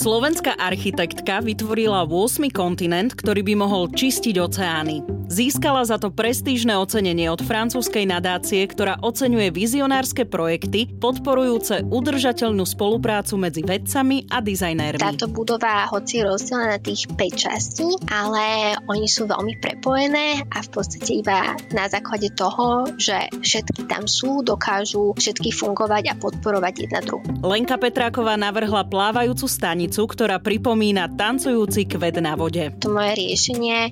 Slovenská 0.00 0.56
architektka 0.56 1.44
vytvorila 1.44 2.08
8. 2.08 2.48
kontinent, 2.48 3.12
ktorý 3.12 3.44
by 3.44 3.54
mohol 3.60 3.92
čistiť 3.92 4.32
oceány. 4.40 5.19
Získala 5.30 5.86
za 5.86 5.94
to 5.94 6.10
prestížne 6.10 6.74
ocenenie 6.74 7.30
od 7.30 7.38
francúzskej 7.38 8.02
nadácie, 8.02 8.66
ktorá 8.66 8.98
oceňuje 8.98 9.54
vizionárske 9.54 10.26
projekty 10.26 10.90
podporujúce 10.98 11.86
udržateľnú 11.86 12.66
spoluprácu 12.66 13.38
medzi 13.38 13.62
vedcami 13.62 14.26
a 14.26 14.42
dizajnérmi. 14.42 14.98
Táto 14.98 15.30
budova, 15.30 15.86
hoci 15.86 16.18
je 16.18 16.26
rozdelená 16.26 16.66
na 16.74 16.80
tých 16.82 17.06
5 17.14 17.46
častí, 17.46 17.86
ale 18.10 18.74
oni 18.90 19.06
sú 19.06 19.30
veľmi 19.30 19.62
prepojené 19.62 20.42
a 20.50 20.66
v 20.66 20.70
podstate 20.74 21.22
iba 21.22 21.54
na 21.70 21.86
základe 21.86 22.34
toho, 22.34 22.90
že 22.98 23.30
všetky 23.38 23.86
tam 23.86 24.10
sú, 24.10 24.42
dokážu 24.42 25.14
všetky 25.14 25.54
fungovať 25.54 26.10
a 26.10 26.18
podporovať 26.18 26.90
jedna 26.90 27.06
druhu. 27.06 27.22
Lenka 27.46 27.78
Petráková 27.78 28.34
navrhla 28.34 28.82
plávajúcu 28.82 29.46
stanicu 29.46 30.10
ktorá 30.10 30.42
pripomína 30.42 31.06
tancujúci 31.14 31.86
kvet 31.86 32.18
na 32.18 32.34
vode. 32.34 32.74
To 32.82 32.90
moje 32.90 33.14
riešenie 33.14 33.78
e, 33.86 33.90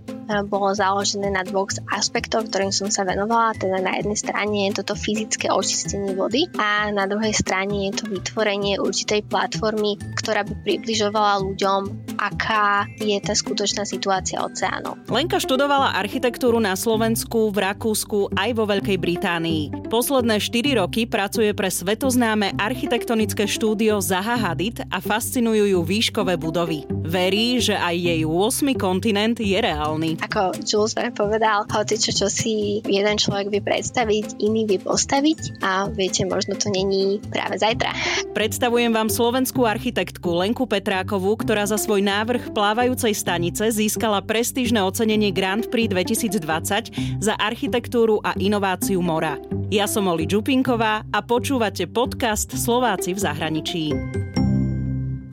bolo 0.50 0.74
založené 0.74 1.27
na 1.30 1.44
dvoch 1.44 1.70
aspektoch, 1.92 2.48
ktorým 2.48 2.72
som 2.72 2.88
sa 2.88 3.04
venovala. 3.04 3.52
Teda 3.56 3.78
na 3.80 3.96
jednej 4.00 4.16
strane 4.16 4.56
je 4.68 4.80
toto 4.80 4.96
fyzické 4.96 5.52
očistenie 5.52 6.16
vody 6.16 6.48
a 6.56 6.88
na 6.88 7.04
druhej 7.04 7.36
strane 7.36 7.90
je 7.90 8.00
to 8.00 8.04
vytvorenie 8.08 8.80
určitej 8.80 9.28
platformy, 9.28 10.00
ktorá 10.16 10.44
by 10.48 10.54
približovala 10.64 11.44
ľuďom, 11.44 11.80
aká 12.16 12.88
je 12.98 13.16
tá 13.20 13.36
skutočná 13.36 13.84
situácia 13.84 14.40
oceánov. 14.40 14.96
Lenka 15.12 15.36
študovala 15.36 15.94
architektúru 16.00 16.56
na 16.58 16.72
Slovensku, 16.74 17.52
v 17.52 17.58
Rakúsku 17.64 18.32
aj 18.34 18.50
vo 18.56 18.64
Veľkej 18.64 18.96
Británii. 18.96 19.62
Posledné 19.88 20.40
4 20.40 20.80
roky 20.80 21.08
pracuje 21.08 21.52
pre 21.52 21.72
svetoznáme 21.72 22.56
architektonické 22.60 23.48
štúdio 23.48 24.00
Zaha 24.04 24.36
Hadid 24.36 24.84
a 24.92 25.00
fascinujú 25.00 25.64
ju 25.64 25.80
výškové 25.84 26.36
budovy. 26.36 26.84
Verí, 27.08 27.56
že 27.58 27.72
aj 27.72 27.96
jej 27.96 28.22
8. 28.28 28.76
kontinent 28.76 29.40
je 29.40 29.56
reálny. 29.56 30.20
Ako 30.20 30.52
Jules 30.60 30.92
povedal, 31.18 31.66
hoci 31.66 31.98
čo, 31.98 32.14
čo 32.14 32.26
si 32.30 32.78
jeden 32.86 33.18
človek 33.18 33.50
vie 33.50 33.58
predstaviť, 33.58 34.38
iný 34.38 34.70
vie 34.70 34.78
postaviť 34.78 35.58
a 35.58 35.90
viete, 35.90 36.22
možno 36.22 36.54
to 36.54 36.70
není 36.70 37.18
práve 37.34 37.58
zajtra. 37.58 37.90
Predstavujem 38.38 38.94
vám 38.94 39.10
slovenskú 39.10 39.66
architektku 39.66 40.30
Lenku 40.30 40.70
Petrákovú, 40.70 41.34
ktorá 41.34 41.66
za 41.66 41.74
svoj 41.74 42.06
návrh 42.06 42.54
plávajúcej 42.54 43.10
stanice 43.18 43.66
získala 43.74 44.22
prestížne 44.22 44.78
ocenenie 44.86 45.34
Grand 45.34 45.66
Prix 45.66 45.90
2020 45.90 47.18
za 47.18 47.34
architektúru 47.34 48.22
a 48.22 48.38
inováciu 48.38 49.02
mora. 49.02 49.42
Ja 49.74 49.90
som 49.90 50.06
Oli 50.06 50.30
Čupinková 50.30 51.02
a 51.10 51.18
počúvate 51.20 51.90
podcast 51.90 52.54
Slováci 52.54 53.12
v 53.12 53.20
zahraničí. 53.20 53.84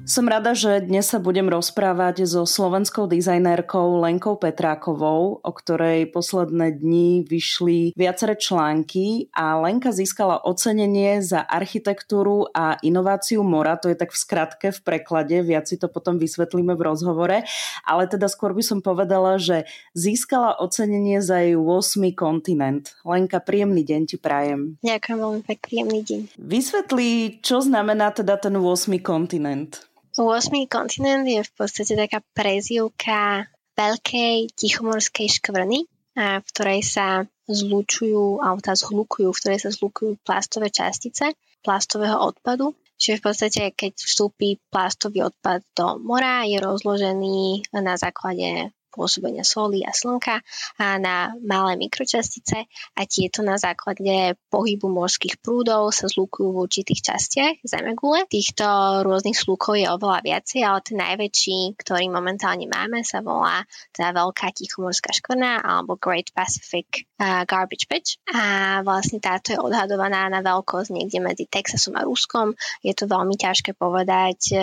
Som 0.06 0.30
rada, 0.30 0.54
že 0.54 0.86
dnes 0.86 1.10
sa 1.10 1.18
budem 1.18 1.50
rozprávať 1.50 2.30
so 2.30 2.46
slovenskou 2.46 3.10
dizajnérkou 3.10 4.02
Lenkou 4.02 4.38
Petrákovou, 4.38 5.42
o 5.42 5.52
ktorej 5.52 6.14
posledné 6.14 6.78
dni 6.78 7.26
vyšli 7.26 7.92
viaceré 7.98 8.38
články 8.38 9.34
a 9.34 9.58
Lenka 9.62 9.90
získala 9.90 10.42
ocenenie 10.42 11.22
za 11.26 11.42
architektúru 11.42 12.50
a 12.54 12.78
inováciu 12.86 13.42
mora, 13.42 13.82
to 13.82 13.90
je 13.90 13.98
tak 13.98 14.14
v 14.14 14.22
skratke 14.22 14.68
v 14.74 14.80
preklade, 14.86 15.42
viac 15.42 15.66
si 15.66 15.82
to 15.82 15.90
potom 15.90 16.22
vysvetlíme 16.22 16.78
v 16.78 16.86
rozhovore, 16.86 17.38
ale 17.86 18.04
teda 18.06 18.30
skôr 18.30 18.54
by 18.54 18.62
som 18.62 18.86
povedala, 18.86 19.42
že 19.42 19.66
získala 19.98 20.54
ocenenie 20.62 21.18
za 21.22 21.42
jej 21.42 21.58
8. 21.58 22.14
kontinent. 22.14 22.94
Lenka, 23.02 23.42
príjemný 23.42 23.82
deň 23.82 24.02
ti 24.06 24.18
prajem. 24.22 24.78
Ďakujem 24.86 25.18
veľmi 25.18 25.42
pekný 25.46 25.64
príjemný 25.66 26.02
deň. 26.06 26.22
Vysvetlí, 26.38 27.42
čo 27.42 27.60
znamená 27.60 28.14
teda 28.14 28.38
ten 28.38 28.54
8. 28.54 29.02
kontinent. 29.02 29.95
8. 30.16 30.48
kontinent 30.72 31.28
je 31.28 31.44
v 31.44 31.52
podstate 31.60 31.92
taká 32.00 32.24
prezivka 32.32 33.52
veľkej 33.76 34.56
tichomorskej 34.56 35.28
škvrny, 35.28 35.84
v 36.16 36.46
ktorej 36.56 36.82
sa 36.88 37.28
zlučujú, 37.52 38.40
alebo 38.40 38.64
tá 38.64 38.80
zhlukujú, 38.80 39.28
v 39.28 39.40
ktorej 39.44 39.60
sa 39.60 39.76
zlukujú 39.76 40.24
plastové 40.24 40.72
častice 40.72 41.36
plastového 41.60 42.16
odpadu. 42.16 42.72
Čiže 42.96 43.20
v 43.20 43.26
podstate, 43.28 43.62
keď 43.76 44.00
vstúpi 44.00 44.56
plastový 44.72 45.28
odpad 45.28 45.60
do 45.76 46.00
mora, 46.00 46.48
je 46.48 46.64
rozložený 46.64 47.68
na 47.76 48.00
základe 48.00 48.72
pôsobenia 48.96 49.44
soli 49.44 49.84
a 49.84 49.92
slnka 49.92 50.40
na 50.80 51.36
malé 51.44 51.76
mikročastice 51.76 52.64
a 52.96 53.02
tieto 53.04 53.44
na 53.44 53.60
základe 53.60 54.40
pohybu 54.48 54.88
morských 54.88 55.44
prúdov 55.44 55.92
sa 55.92 56.08
zlúkujú 56.08 56.56
v 56.56 56.62
určitých 56.64 57.12
častiach 57.12 57.56
zemegule. 57.68 58.24
Týchto 58.32 58.64
rôznych 59.04 59.36
slúkov 59.36 59.76
je 59.76 59.92
oveľa 59.92 60.24
viacej, 60.24 60.64
ale 60.64 60.80
ten 60.80 60.98
najväčší, 61.04 61.76
ktorý 61.76 62.08
momentálne 62.08 62.72
máme, 62.72 63.04
sa 63.04 63.20
volá 63.20 63.68
teda 63.92 64.16
Veľká 64.16 64.56
tichomorská 64.56 65.12
škvrna 65.12 65.60
alebo 65.60 66.00
Great 66.00 66.32
Pacific 66.32 67.04
Garbage 67.20 67.92
Patch 67.92 68.16
a 68.32 68.80
vlastne 68.86 69.20
táto 69.20 69.52
je 69.52 69.60
odhadovaná 69.60 70.32
na 70.32 70.40
veľkosť 70.40 70.96
niekde 70.96 71.20
medzi 71.20 71.44
Texasom 71.50 72.00
a 72.00 72.08
Ruskom. 72.08 72.56
Je 72.80 72.96
to 72.96 73.10
veľmi 73.10 73.36
ťažké 73.36 73.76
povedať, 73.76 74.56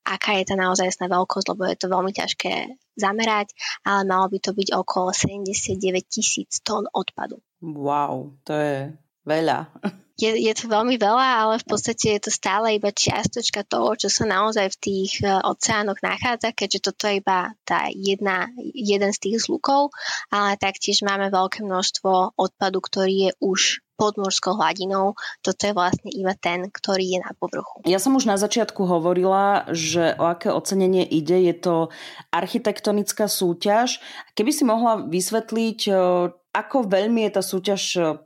aká 0.00 0.40
je 0.40 0.44
tá 0.48 0.56
naozajstná 0.56 1.06
veľkosť, 1.12 1.46
lebo 1.54 1.62
je 1.68 1.76
to 1.76 1.86
veľmi 1.92 2.10
ťažké 2.10 2.52
zamerať, 3.00 3.56
ale 3.88 4.04
malo 4.04 4.28
by 4.28 4.38
to 4.38 4.52
byť 4.52 4.68
okolo 4.76 5.16
79 5.16 5.80
tisíc 6.04 6.60
tón 6.60 6.84
odpadu. 6.92 7.40
Wow, 7.64 8.36
to 8.44 8.52
je 8.52 8.92
veľa. 9.24 9.72
Je, 10.20 10.36
je 10.36 10.52
to 10.52 10.68
veľmi 10.68 11.00
veľa, 11.00 11.28
ale 11.40 11.54
v 11.56 11.64
podstate 11.64 12.20
je 12.20 12.28
to 12.28 12.30
stále 12.30 12.68
iba 12.68 12.92
čiastočka 12.92 13.64
toho, 13.64 13.96
čo 13.96 14.12
sa 14.12 14.28
naozaj 14.28 14.68
v 14.76 14.80
tých 14.84 15.12
e, 15.24 15.32
oceánoch 15.32 16.04
nachádza, 16.04 16.52
keďže 16.52 16.92
toto 16.92 17.08
je 17.08 17.24
iba 17.24 17.56
tá 17.64 17.88
jedna, 17.88 18.52
jeden 18.76 19.16
z 19.16 19.18
tých 19.18 19.48
zlukov, 19.48 19.96
ale 20.28 20.60
taktiež 20.60 21.00
máme 21.08 21.32
veľké 21.32 21.64
množstvo 21.64 22.36
odpadu, 22.36 22.78
ktorý 22.84 23.14
je 23.16 23.30
už 23.40 23.60
pod 24.00 24.16
morskou 24.16 24.56
hladinou. 24.56 25.12
Toto 25.44 25.68
je 25.68 25.76
vlastne 25.76 26.08
iba 26.08 26.32
ten, 26.32 26.72
ktorý 26.72 27.04
je 27.04 27.18
na 27.20 27.36
povrchu. 27.36 27.84
Ja 27.84 28.00
som 28.00 28.16
už 28.16 28.24
na 28.24 28.40
začiatku 28.40 28.88
hovorila, 28.88 29.68
že 29.68 30.16
o 30.16 30.24
aké 30.24 30.48
ocenenie 30.48 31.04
ide. 31.04 31.36
Je 31.44 31.52
to 31.52 31.74
architektonická 32.32 33.28
súťaž. 33.28 34.00
Keby 34.32 34.50
si 34.56 34.64
mohla 34.64 35.04
vysvetliť, 35.04 35.92
ako 36.50 36.90
veľmi 36.90 37.28
je 37.28 37.30
tá 37.30 37.42
súťaž 37.44 37.82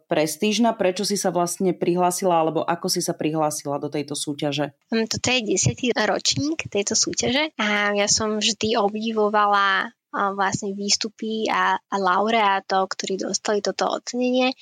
prestížna, 0.09 0.73
prečo 0.73 1.05
si 1.05 1.21
sa 1.21 1.29
vlastne 1.29 1.77
prihlásila 1.77 2.41
alebo 2.41 2.65
ako 2.65 2.89
si 2.89 3.05
sa 3.05 3.12
prihlásila 3.12 3.77
do 3.77 3.93
tejto 3.93 4.17
súťaže? 4.17 4.73
Hm, 4.89 5.11
toto 5.12 5.29
je 5.29 5.41
desiatý 5.45 5.93
ročník 5.93 6.65
tejto 6.73 6.97
súťaže 6.97 7.53
a 7.61 7.93
ja 7.93 8.09
som 8.09 8.41
vždy 8.41 8.81
obdivovala 8.81 9.93
vlastne 10.14 10.70
výstupy 10.78 11.50
a, 11.50 11.75
a 11.75 11.97
laureátov, 11.98 12.86
ktorí 12.94 13.19
dostali 13.19 13.58
toto 13.58 13.91
ocenenie, 13.91 14.54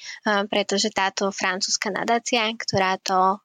pretože 0.49 0.89
táto 0.89 1.29
francúzska 1.29 1.93
nadácia, 1.93 2.49
ktorá 2.57 2.97
to 2.97 3.37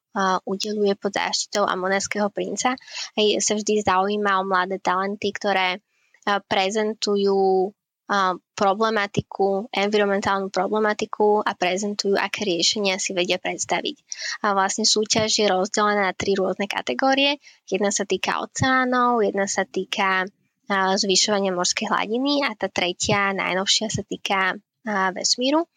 udeluje 0.48 0.98
pod 0.98 1.14
záštitou 1.14 1.68
Amoneského 1.68 2.32
princa, 2.34 2.74
sa 3.18 3.54
vždy 3.54 3.86
zaujíma 3.86 4.42
o 4.42 4.48
mladé 4.48 4.82
talenty, 4.82 5.30
ktoré 5.36 5.84
prezentujú 6.50 7.70
problematiku, 8.56 9.68
environmentálnu 9.68 10.48
problematiku 10.48 11.44
a 11.44 11.52
prezentujú, 11.52 12.16
aké 12.16 12.48
riešenia 12.48 12.96
si 13.04 13.12
vedia 13.12 13.36
predstaviť. 13.36 13.96
A 14.48 14.56
vlastne 14.56 14.88
súťaž 14.88 15.28
je 15.28 15.46
rozdelená 15.52 16.08
na 16.08 16.16
tri 16.16 16.32
rôzne 16.40 16.72
kategórie. 16.72 17.44
Jedna 17.68 17.92
sa 17.92 18.08
týka 18.08 18.40
oceánov, 18.40 19.28
jedna 19.28 19.44
sa 19.44 19.68
týka 19.68 20.24
zvyšovania 20.72 21.56
morskej 21.56 21.88
hladiny 21.88 22.44
a 22.44 22.52
tá 22.60 22.68
tretia, 22.68 23.32
najnovšia, 23.32 23.88
sa 23.88 24.04
týka 24.04 24.60
vesmíru. 25.16 25.68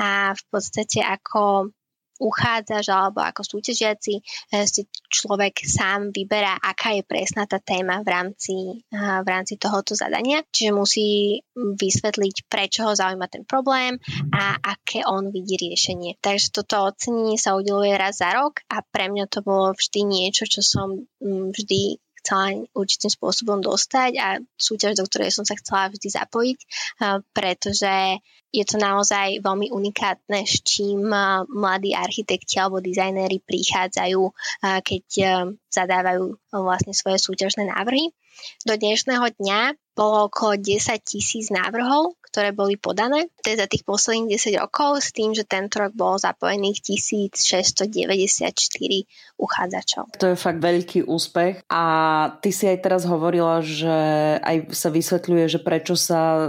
A 0.00 0.32
v 0.36 0.42
podstate 0.52 1.00
ako 1.04 1.72
uchádzaš 2.16 2.88
alebo 2.88 3.20
ako 3.20 3.44
súťažiaci 3.44 4.14
e, 4.16 4.22
si 4.64 4.88
človek 4.88 5.68
sám 5.68 6.10
vyberá, 6.16 6.56
aká 6.56 6.96
je 6.96 7.04
presná 7.04 7.44
tá 7.44 7.60
téma 7.60 8.00
v 8.00 8.08
rámci, 8.08 8.54
v 8.92 9.28
rámci 9.28 9.60
tohoto 9.60 9.92
zadania. 9.92 10.40
Čiže 10.48 10.72
musí 10.72 11.40
vysvetliť, 11.54 12.48
prečo 12.48 12.88
ho 12.88 12.92
zaujíma 12.96 13.28
ten 13.28 13.44
problém 13.44 14.00
a 14.32 14.56
aké 14.56 15.04
on 15.04 15.28
vidí 15.28 15.60
riešenie. 15.60 16.16
Takže 16.20 16.56
toto 16.56 16.88
ocenenie 16.88 17.36
sa 17.36 17.52
udeluje 17.52 17.92
raz 17.94 18.24
za 18.24 18.32
rok 18.32 18.64
a 18.72 18.80
pre 18.80 19.12
mňa 19.12 19.28
to 19.28 19.44
bolo 19.44 19.76
vždy 19.76 20.00
niečo, 20.08 20.48
čo 20.48 20.64
som 20.64 21.04
vždy 21.20 22.00
chcela 22.26 22.66
určitým 22.74 23.14
spôsobom 23.14 23.62
dostať 23.62 24.12
a 24.18 24.42
súťaž, 24.58 24.98
do 24.98 25.06
ktorej 25.06 25.30
som 25.30 25.46
sa 25.46 25.54
chcela 25.54 25.86
vždy 25.94 26.10
zapojiť, 26.10 26.58
pretože 27.30 28.18
je 28.50 28.64
to 28.66 28.82
naozaj 28.82 29.38
veľmi 29.46 29.70
unikátne, 29.70 30.42
s 30.42 30.58
čím 30.66 31.06
mladí 31.54 31.94
architekti 31.94 32.58
alebo 32.58 32.82
dizajnéri 32.82 33.38
prichádzajú, 33.46 34.22
keď 34.82 35.04
zadávajú 35.70 36.34
vlastne 36.50 36.90
svoje 36.98 37.22
súťažné 37.22 37.70
návrhy. 37.70 38.10
Do 38.66 38.74
dnešného 38.74 39.30
dňa 39.38 39.78
bolo 39.96 40.28
okolo 40.28 40.60
10 40.60 41.00
tisíc 41.00 41.48
návrhov, 41.48 42.20
ktoré 42.28 42.52
boli 42.52 42.76
podané, 42.76 43.32
to 43.40 43.48
je 43.48 43.56
za 43.56 43.64
tých 43.64 43.80
posledných 43.88 44.36
10 44.36 44.60
rokov, 44.60 45.00
s 45.00 45.08
tým, 45.16 45.32
že 45.32 45.48
tento 45.48 45.80
rok 45.80 45.96
bolo 45.96 46.20
zapojených 46.20 46.84
1694 46.84 47.80
uchádzačov. 49.40 50.04
To 50.20 50.26
je 50.28 50.36
fakt 50.36 50.60
veľký 50.60 51.08
úspech 51.08 51.64
a 51.72 51.84
ty 52.44 52.52
si 52.52 52.68
aj 52.68 52.84
teraz 52.84 53.08
hovorila, 53.08 53.64
že 53.64 53.96
aj 54.44 54.76
sa 54.76 54.92
vysvetľuje, 54.92 55.44
že 55.48 55.64
prečo 55.64 55.96
sa 55.96 56.44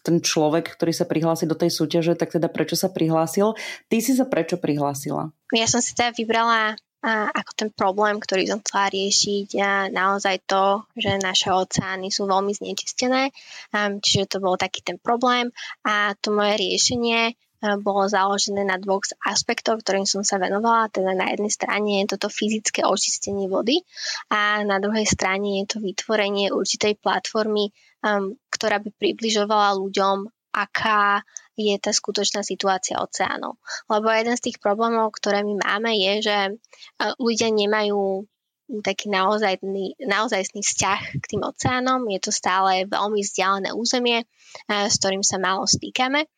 ten 0.00 0.24
človek, 0.24 0.72
ktorý 0.72 0.96
sa 0.96 1.04
prihlási 1.04 1.44
do 1.44 1.60
tej 1.60 1.68
súťaže, 1.76 2.16
tak 2.16 2.32
teda 2.32 2.48
prečo 2.48 2.72
sa 2.72 2.88
prihlásil. 2.88 3.52
Ty 3.92 3.96
si 4.00 4.16
sa 4.16 4.24
prečo 4.24 4.56
prihlásila? 4.56 5.28
Ja 5.52 5.68
som 5.68 5.84
si 5.84 5.92
teda 5.92 6.16
vybrala 6.16 6.80
a 6.98 7.30
ako 7.30 7.52
ten 7.54 7.70
problém, 7.70 8.18
ktorý 8.18 8.50
som 8.50 8.58
chcela 8.58 8.90
riešiť, 8.90 9.48
a 9.62 9.70
naozaj 9.86 10.42
to, 10.50 10.82
že 10.98 11.22
naše 11.22 11.54
oceány 11.54 12.10
sú 12.10 12.26
veľmi 12.26 12.50
znečistené, 12.50 13.30
čiže 13.74 14.26
to 14.26 14.38
bol 14.42 14.58
taký 14.58 14.82
ten 14.82 14.98
problém 14.98 15.54
a 15.86 16.18
to 16.18 16.34
moje 16.34 16.58
riešenie 16.58 17.38
bolo 17.82 18.06
založené 18.06 18.62
na 18.62 18.78
dvoch 18.78 19.02
aspektoch, 19.26 19.82
ktorým 19.82 20.06
som 20.06 20.22
sa 20.22 20.38
venovala. 20.38 20.94
Teda 20.94 21.10
na 21.10 21.34
jednej 21.34 21.50
strane 21.50 21.90
je 22.02 22.14
toto 22.14 22.30
fyzické 22.30 22.86
očistenie 22.86 23.50
vody 23.50 23.82
a 24.30 24.62
na 24.62 24.78
druhej 24.78 25.02
strane 25.02 25.62
je 25.62 25.64
to 25.66 25.78
vytvorenie 25.82 26.54
určitej 26.54 27.02
platformy, 27.02 27.74
um, 28.06 28.38
ktorá 28.54 28.78
by 28.78 28.94
približovala 28.94 29.74
ľuďom, 29.74 30.30
aká 30.54 31.26
je 31.58 31.74
tá 31.82 31.90
skutočná 31.90 32.46
situácia 32.46 33.02
oceánov. 33.02 33.58
Lebo 33.90 34.06
jeden 34.14 34.38
z 34.38 34.44
tých 34.50 34.62
problémov, 34.62 35.10
ktoré 35.18 35.42
my 35.42 35.58
máme, 35.58 35.90
je, 35.98 36.12
že 36.22 36.36
e, 36.46 36.52
ľudia 37.18 37.50
nemajú 37.50 38.22
taký 38.84 39.10
naozajný, 39.10 39.98
naozajstný 39.98 40.62
vzťah 40.62 41.00
k 41.18 41.24
tým 41.26 41.42
oceánom. 41.42 42.06
Je 42.06 42.20
to 42.22 42.30
stále 42.30 42.86
veľmi 42.86 43.20
vzdialené 43.26 43.74
územie, 43.74 44.22
e, 44.22 44.26
s 44.70 44.94
ktorým 45.02 45.26
sa 45.26 45.42
málo 45.42 45.66
stýkame 45.66 46.30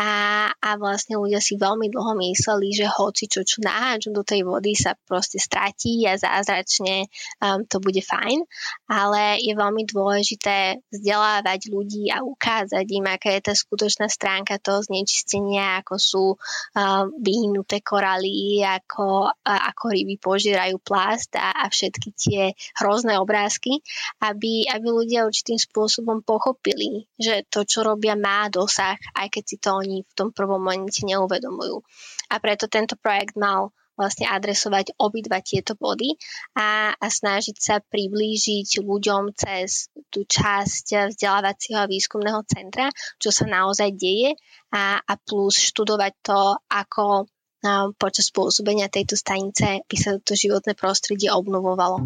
a, 0.00 0.48
a 0.48 0.70
vlastne 0.80 1.20
ľudia 1.20 1.44
si 1.44 1.60
veľmi 1.60 1.92
dlho 1.92 2.16
mysleli, 2.16 2.72
že 2.72 2.88
hoci 2.88 3.28
čo, 3.28 3.44
čo 3.44 3.60
naháču 3.60 4.08
do 4.14 4.24
tej 4.24 4.48
vody 4.48 4.72
sa 4.72 4.96
proste 4.96 5.36
stratí 5.36 6.08
a 6.08 6.16
zázračne 6.16 7.04
um, 7.44 7.68
to 7.68 7.84
bude 7.84 8.00
fajn, 8.00 8.40
ale 8.88 9.36
je 9.44 9.52
veľmi 9.52 9.84
dôležité 9.84 10.80
vzdelávať 10.88 11.68
ľudí 11.68 12.08
a 12.08 12.24
ukázať 12.24 12.86
im, 12.88 13.06
aká 13.12 13.36
je 13.36 13.52
tá 13.52 13.54
skutočná 13.56 14.08
stránka 14.08 14.56
toho 14.56 14.80
znečistenia, 14.80 15.84
ako 15.84 15.94
sú 16.00 16.24
um, 16.32 17.12
vyhnuté 17.20 17.84
koraly, 17.84 18.64
ako, 18.64 19.28
a, 19.28 19.54
ako 19.68 19.84
ryby 19.92 20.16
požierajú 20.16 20.80
plast 20.80 21.36
a, 21.36 21.52
a 21.60 21.68
všetky 21.68 22.08
tie 22.16 22.42
hrozné 22.80 23.20
obrázky, 23.20 23.84
aby, 24.24 24.64
aby 24.64 24.86
ľudia 24.88 25.28
určitým 25.28 25.60
spôsobom 25.60 26.24
pochopili, 26.24 27.04
že 27.20 27.44
to, 27.52 27.68
čo 27.68 27.84
robia, 27.84 28.16
má 28.16 28.48
dosah, 28.48 28.96
aj 29.18 29.28
keď 29.28 29.44
si 29.50 29.58
to 29.58 29.82
oni 29.82 30.06
v 30.06 30.12
tom 30.14 30.30
prvom 30.30 30.62
momente 30.62 31.02
neuvedomujú. 31.02 31.82
A 32.30 32.38
preto 32.38 32.70
tento 32.70 32.94
projekt 32.94 33.34
mal 33.34 33.74
vlastne 34.00 34.24
adresovať 34.24 34.96
obidva 34.96 35.44
tieto 35.44 35.76
body 35.76 36.16
a, 36.56 36.96
a 36.96 37.06
snažiť 37.12 37.56
sa 37.60 37.84
priblížiť 37.84 38.80
ľuďom 38.80 39.36
cez 39.36 39.92
tú 40.08 40.24
časť 40.24 41.12
vzdelávacieho 41.12 41.84
a 41.84 41.90
výskumného 41.90 42.40
centra, 42.48 42.88
čo 43.20 43.28
sa 43.28 43.44
naozaj 43.44 43.92
deje 43.92 44.32
a, 44.72 45.04
a 45.04 45.12
plus 45.20 45.60
študovať 45.60 46.12
to, 46.24 46.40
ako 46.72 47.28
a, 47.60 47.92
počas 48.00 48.32
pôsobenia 48.32 48.88
tejto 48.88 49.20
stanice 49.20 49.84
by 49.84 49.96
sa 50.00 50.16
to 50.16 50.32
životné 50.32 50.72
prostredie 50.72 51.28
obnovovalo. 51.28 52.00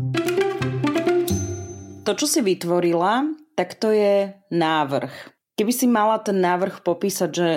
To, 2.05 2.12
čo 2.12 2.26
si 2.29 2.44
vytvorila, 2.44 3.32
tak 3.55 3.79
to 3.79 3.94
je 3.94 4.35
návrh 4.52 5.34
Keby 5.55 5.71
si 5.71 5.87
mala 5.87 6.19
ten 6.19 6.43
návrh 6.43 6.83
popísať, 6.83 7.31
že 7.31 7.49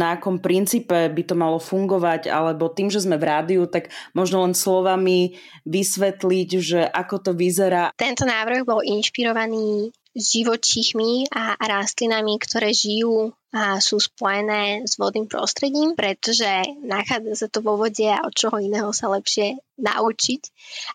na 0.00 0.16
akom 0.16 0.40
princípe 0.40 0.96
by 1.12 1.22
to 1.28 1.36
malo 1.36 1.60
fungovať, 1.60 2.32
alebo 2.32 2.72
tým, 2.72 2.88
že 2.88 3.04
sme 3.04 3.20
v 3.20 3.28
rádiu, 3.28 3.62
tak 3.68 3.92
možno 4.16 4.40
len 4.48 4.56
slovami 4.56 5.36
vysvetliť, 5.68 6.48
že 6.56 6.80
ako 6.88 7.16
to 7.20 7.30
vyzerá. 7.36 7.92
Tento 8.00 8.24
návrh 8.24 8.64
bol 8.64 8.80
inšpirovaný 8.80 9.92
živočíchmi 10.14 11.28
a 11.34 11.58
rastlinami, 11.58 12.38
ktoré 12.40 12.70
žijú 12.70 13.34
a 13.54 13.78
sú 13.78 14.02
spojené 14.02 14.82
s 14.82 14.98
vodným 14.98 15.30
prostredím, 15.30 15.94
pretože 15.94 16.50
nachádza 16.82 17.46
sa 17.46 17.48
to 17.48 17.62
vo 17.62 17.78
vode 17.78 18.02
a 18.02 18.26
od 18.26 18.34
čoho 18.34 18.58
iného 18.58 18.90
sa 18.90 19.06
lepšie 19.14 19.54
naučiť 19.78 20.42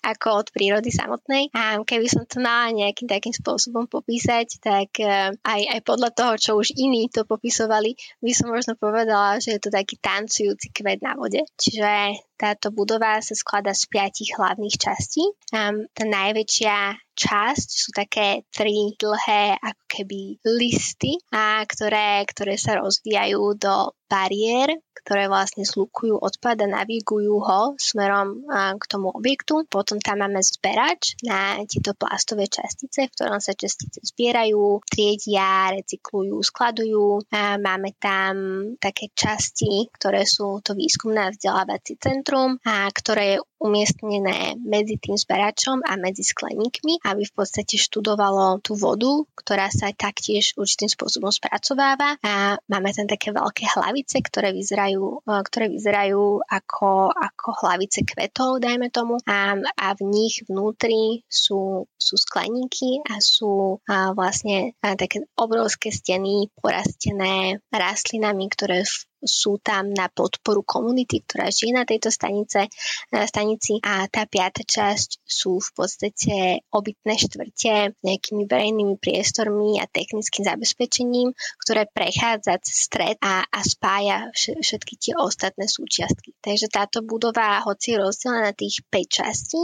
ako 0.07 0.27
od 0.43 0.47
prírody 0.55 0.91
samotnej. 0.91 1.51
A 1.51 1.79
keby 1.83 2.07
som 2.07 2.23
to 2.23 2.39
mala 2.39 2.71
nejakým 2.71 3.07
takým 3.11 3.35
spôsobom 3.35 3.87
popísať, 3.91 4.59
tak 4.63 4.89
e, 4.99 5.35
aj, 5.35 5.61
aj 5.75 5.79
podľa 5.83 6.09
toho, 6.15 6.33
čo 6.39 6.51
už 6.55 6.75
iní 6.79 7.11
to 7.11 7.27
popisovali, 7.27 7.95
by 8.23 8.31
som 8.31 8.51
možno 8.51 8.79
povedala, 8.79 9.39
že 9.43 9.55
je 9.55 9.61
to 9.63 9.69
taký 9.71 9.99
tancujúci 9.99 10.71
kvet 10.71 11.03
na 11.03 11.15
vode. 11.15 11.43
Čiže 11.59 12.23
táto 12.39 12.71
budova 12.71 13.19
sa 13.19 13.35
skladá 13.35 13.75
z 13.75 13.83
piatich 13.91 14.31
hlavných 14.39 14.79
častí. 14.79 15.27
Um, 15.51 15.83
tá 15.91 16.07
najväčšia 16.07 16.95
časť 17.19 17.67
sú 17.67 17.91
také 17.91 18.47
tri 18.47 18.95
dlhé 18.95 19.59
ako 19.59 19.83
keby 19.91 20.39
listy, 20.47 21.19
a 21.35 21.67
ktoré, 21.67 22.23
ktoré 22.23 22.48
ktoré 22.49 22.65
sa 22.65 22.81
rozvíjajú 22.81 23.61
do 23.61 23.93
bariér, 24.09 24.73
ktoré 25.05 25.29
vlastne 25.29 25.69
zlukujú 25.69 26.17
odpad 26.17 26.65
a 26.65 26.81
navigujú 26.81 27.37
ho 27.45 27.77
smerom 27.77 28.41
k 28.73 28.83
tomu 28.89 29.13
objektu. 29.13 29.69
Potom 29.69 30.01
tam 30.01 30.25
máme 30.25 30.41
zberač 30.41 31.13
na 31.21 31.61
tieto 31.69 31.93
plastové 31.93 32.49
častice, 32.49 33.05
v 33.05 33.13
ktorom 33.13 33.37
sa 33.37 33.53
častice 33.53 34.01
zbierajú, 34.01 34.81
triedia, 34.89 35.69
recyklujú, 35.77 36.41
skladujú. 36.41 37.29
Máme 37.61 37.93
tam 38.01 38.33
také 38.81 39.13
časti, 39.13 39.93
ktoré 39.93 40.25
sú 40.25 40.57
to 40.65 40.73
výskumné 40.73 41.29
a 41.29 41.33
vzdelávací 41.33 42.01
centrum, 42.01 42.57
a 42.65 42.89
ktoré 42.89 43.37
je 43.37 43.45
umiestnené 43.59 44.55
medzi 44.63 44.95
tým 44.95 45.19
zberačom 45.19 45.83
a 45.83 45.99
medzi 45.99 46.23
skleníkmi, 46.23 47.03
aby 47.03 47.23
v 47.27 47.33
podstate 47.35 47.75
študovalo 47.75 48.63
tú 48.63 48.79
vodu, 48.79 49.27
ktorá 49.35 49.67
sa 49.67 49.91
taktiež 49.91 50.55
určitým 50.55 50.87
spôsobom 50.87 51.29
spracováva. 51.29 52.15
A 52.23 52.55
máme 52.71 52.95
tam 52.95 53.05
také 53.05 53.35
veľké 53.35 53.67
hlavice, 53.75 54.23
ktoré 54.23 54.55
vyzerajú, 54.55 55.23
e, 55.23 55.31
ktoré 55.43 55.67
vyzerajú 55.67 56.43
ako, 56.47 57.11
ako 57.11 57.49
hlavice 57.63 58.07
kvetov, 58.07 58.63
dajme 58.63 58.87
tomu, 58.89 59.19
a, 59.27 59.59
a 59.59 59.87
v 59.95 60.01
nich 60.07 60.41
vnútri 60.47 61.27
sú, 61.27 61.85
sú 61.99 62.15
skleníky 62.15 63.03
a 63.05 63.19
sú 63.19 63.83
a 63.85 64.15
vlastne 64.15 64.73
a 64.79 64.95
také 64.95 65.27
obrovské 65.35 65.91
steny 65.91 66.47
porastené 66.55 67.59
rastlinami, 67.69 68.47
ktoré 68.47 68.87
v 68.87 69.08
sú 69.23 69.59
tam 69.59 69.91
na 69.91 70.07
podporu 70.07 70.63
komunity, 70.63 71.23
ktorá 71.23 71.51
žije 71.51 71.73
na 71.75 71.85
tejto 71.85 72.09
stanice, 72.11 72.71
na 73.11 73.27
stanici 73.27 73.79
a 73.83 74.07
tá 74.07 74.25
piata 74.25 74.63
časť 74.63 75.23
sú 75.23 75.59
v 75.59 75.69
podstate 75.75 76.35
obytné 76.71 77.13
štvrte 77.19 77.99
nejakými 78.03 78.43
verejnými 78.47 78.95
priestormi 78.99 79.79
a 79.79 79.87
technickým 79.89 80.47
zabezpečením, 80.47 81.35
ktoré 81.65 81.87
prechádza 81.91 82.59
cez 82.63 82.87
stred 82.87 83.17
a, 83.19 83.43
a 83.45 83.59
spája 83.65 84.31
všetky 84.33 84.95
tie 84.97 85.13
ostatné 85.19 85.67
súčiastky. 85.67 86.33
Takže 86.39 86.71
táto 86.71 87.03
budova, 87.03 87.61
hoci 87.65 87.95
je 87.95 88.01
na 88.29 88.53
tých 88.55 88.81
5 88.87 89.05
častí, 89.09 89.63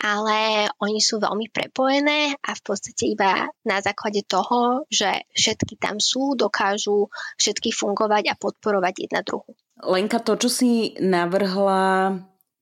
ale 0.00 0.68
oni 0.80 1.00
sú 1.00 1.20
veľmi 1.20 1.52
prepojené 1.52 2.34
a 2.40 2.50
v 2.56 2.62
podstate 2.64 3.12
iba 3.12 3.48
na 3.64 3.78
základe 3.84 4.24
toho, 4.24 4.88
že 4.88 5.28
všetky 5.36 5.76
tam 5.76 6.00
sú, 6.00 6.34
dokážu 6.36 7.12
všetky 7.36 7.72
fungovať 7.72 8.32
a 8.32 8.38
podporovať 8.38 8.89
podporovať 8.90 8.94
jedna 8.98 9.20
druhu. 9.22 9.50
Lenka, 9.80 10.18
to, 10.20 10.36
čo 10.36 10.48
si 10.50 10.70
navrhla, 11.00 12.20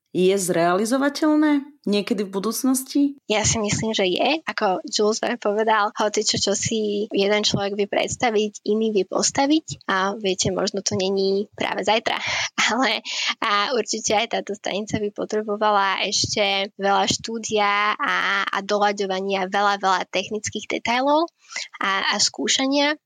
je 0.09 0.35
zrealizovateľné 0.41 1.85
niekedy 1.85 2.25
v 2.25 2.33
budúcnosti? 2.33 3.03
Ja 3.29 3.45
si 3.45 3.61
myslím, 3.61 3.93
že 3.93 4.09
je. 4.09 4.41
Ako 4.45 4.81
Jules 4.89 5.21
vám 5.21 5.37
povedal, 5.37 5.93
hoci 5.97 6.25
čo, 6.25 6.41
čo 6.41 6.53
si 6.57 7.09
jeden 7.13 7.45
človek 7.45 7.77
vie 7.77 7.89
predstaviť, 7.89 8.65
iný 8.65 8.93
vie 8.93 9.05
postaviť 9.05 9.85
a 9.89 10.17
viete, 10.17 10.49
možno 10.49 10.81
to 10.81 10.97
není 10.97 11.49
práve 11.53 11.85
zajtra, 11.85 12.17
ale 12.73 13.05
a 13.45 13.77
určite 13.77 14.17
aj 14.17 14.33
táto 14.33 14.57
stanica 14.57 14.97
by 14.97 15.13
potrebovala 15.13 16.01
ešte 16.09 16.73
veľa 16.81 17.05
štúdia 17.05 17.97
a, 17.97 18.49
a 18.49 18.59
doľaďovania, 18.65 19.53
veľa, 19.53 19.77
veľa 19.81 20.03
technických 20.09 20.81
detailov 20.81 21.29
a, 21.85 22.17
a 22.17 22.17
skúšania 22.17 22.97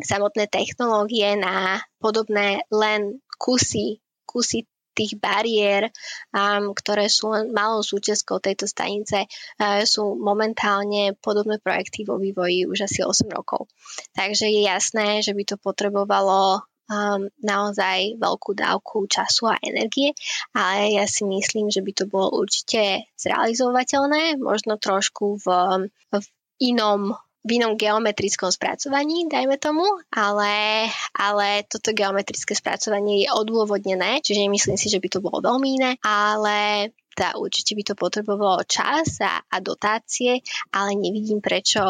samotné 0.00 0.48
technológie 0.48 1.36
na 1.36 1.80
podobné 2.00 2.64
len 2.68 3.20
kusy, 3.40 4.00
kusy 4.28 4.68
tých 4.96 5.20
bariér, 5.20 5.92
um, 6.32 6.72
ktoré 6.72 7.12
sú 7.12 7.28
malou 7.52 7.84
súčasťou 7.84 8.40
tejto 8.40 8.64
stanice, 8.64 9.28
uh, 9.28 9.84
sú 9.84 10.16
momentálne 10.16 11.12
podobné 11.20 11.60
projekty 11.60 12.08
vo 12.08 12.16
vývoji 12.16 12.64
už 12.64 12.88
asi 12.88 13.04
8 13.04 13.28
rokov. 13.28 13.68
Takže 14.16 14.48
je 14.48 14.64
jasné, 14.64 15.20
že 15.20 15.36
by 15.36 15.44
to 15.44 15.60
potrebovalo 15.60 16.64
um, 16.88 17.28
naozaj 17.44 18.16
veľkú 18.16 18.56
dávku 18.56 19.04
času 19.04 19.52
a 19.52 19.60
energie, 19.60 20.16
ale 20.56 20.96
ja 20.96 21.04
si 21.04 21.28
myslím, 21.28 21.68
že 21.68 21.84
by 21.84 21.92
to 21.92 22.04
bolo 22.08 22.40
určite 22.40 23.12
zrealizovateľné, 23.20 24.40
možno 24.40 24.80
trošku 24.80 25.36
v, 25.44 25.46
v 25.92 26.24
inom 26.64 27.12
v 27.46 27.62
inom 27.62 27.78
geometrickom 27.78 28.50
spracovaní, 28.50 29.30
dajme 29.30 29.54
tomu, 29.62 29.86
ale, 30.10 30.90
ale 31.14 31.62
toto 31.70 31.94
geometrické 31.94 32.58
spracovanie 32.58 33.22
je 33.22 33.28
odôvodnené, 33.30 34.18
čiže 34.18 34.42
nemyslím 34.42 34.74
si, 34.74 34.90
že 34.90 34.98
by 34.98 35.08
to 35.08 35.22
bolo 35.22 35.38
veľmi 35.38 35.78
iné, 35.78 35.90
ale 36.02 36.90
teda 37.16 37.38
určite 37.40 37.72
by 37.72 37.82
to 37.86 37.94
potrebovalo 37.96 38.60
čas 38.68 39.22
a, 39.24 39.40
a 39.40 39.56
dotácie, 39.62 40.44
ale 40.74 40.98
nevidím, 40.98 41.40
prečo 41.40 41.80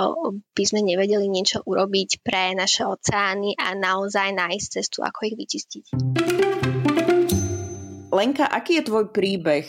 by 0.55 0.63
sme 0.63 0.87
nevedeli 0.87 1.27
niečo 1.27 1.65
urobiť 1.67 2.23
pre 2.23 2.55
naše 2.55 2.87
oceány 2.87 3.59
a 3.59 3.75
naozaj 3.75 4.37
nájsť 4.37 4.69
cestu, 4.71 5.03
ako 5.03 5.19
ich 5.27 5.35
vyčistiť. 5.35 5.85
Lenka, 8.15 8.47
aký 8.47 8.81
je 8.81 8.87
tvoj 8.87 9.11
príbeh? 9.11 9.67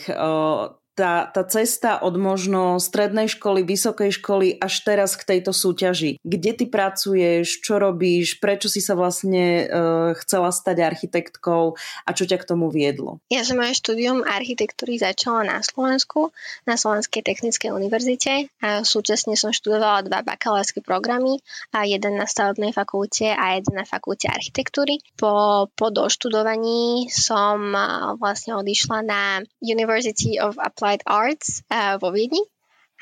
Tá, 0.98 1.30
tá 1.30 1.46
cesta 1.46 2.02
od 2.02 2.18
možno 2.18 2.82
strednej 2.82 3.30
školy, 3.30 3.62
vysokej 3.62 4.18
školy 4.18 4.58
až 4.58 4.82
teraz 4.82 5.14
k 5.14 5.38
tejto 5.38 5.54
súťaži. 5.54 6.18
Kde 6.26 6.50
ty 6.58 6.64
pracuješ, 6.66 7.62
čo 7.62 7.78
robíš, 7.78 8.42
prečo 8.42 8.66
si 8.66 8.82
sa 8.82 8.98
vlastne 8.98 9.70
uh, 9.70 10.18
chcela 10.18 10.50
stať 10.50 10.82
architektkou 10.82 11.78
a 11.78 12.10
čo 12.10 12.26
ťa 12.26 12.42
k 12.42 12.48
tomu 12.50 12.66
viedlo? 12.74 13.22
Ja 13.30 13.46
som 13.46 13.62
moje 13.62 13.78
štúdium 13.78 14.26
architektúry 14.26 14.98
začala 14.98 15.46
na 15.46 15.62
Slovensku, 15.62 16.34
na 16.66 16.74
Slovenskej 16.74 17.22
technickej 17.22 17.70
univerzite 17.70 18.50
a 18.58 18.82
súčasne 18.82 19.38
som 19.38 19.54
študovala 19.54 20.02
dva 20.02 20.26
bakalárske 20.26 20.82
programy, 20.82 21.38
a 21.68 21.84
jeden 21.84 22.16
na 22.16 22.24
stavebnej 22.24 22.72
fakulte 22.72 23.28
a 23.28 23.60
jeden 23.60 23.76
na 23.76 23.84
fakulte 23.84 24.24
architektúry. 24.32 25.04
Po, 25.20 25.68
po 25.68 25.92
doštudovaní 25.92 27.12
som 27.12 27.76
vlastne 28.16 28.56
odišla 28.56 29.04
na 29.04 29.44
University 29.60 30.40
of 30.40 30.56
Applied 30.56 30.87
Applied 30.88 31.04
Arts 31.04 31.60
uh, 31.68 32.00
vo 32.00 32.08
Viedni 32.08 32.40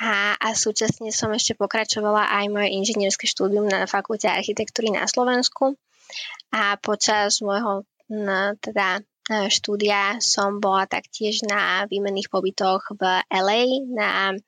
a, 0.02 0.35
a 0.35 0.59
súčasne 0.59 1.14
som 1.14 1.31
ešte 1.31 1.55
pokračovala 1.55 2.26
aj 2.35 2.50
moje 2.50 2.75
inžinierske 2.75 3.31
štúdium 3.31 3.71
na 3.71 3.87
fakulte 3.87 4.26
architektúry 4.26 4.90
na 4.90 5.07
Slovensku 5.07 5.78
a 6.50 6.75
počas 6.83 7.38
môjho 7.47 7.87
teda 8.59 9.07
e, 9.31 9.47
štúdia 9.47 10.19
som 10.19 10.59
bola 10.59 10.90
taktiež 10.90 11.47
na 11.47 11.87
výmenných 11.87 12.26
pobytoch 12.26 12.90
v 12.99 13.23
LA 13.31 13.87
na 13.95 14.35
e, 14.35 14.38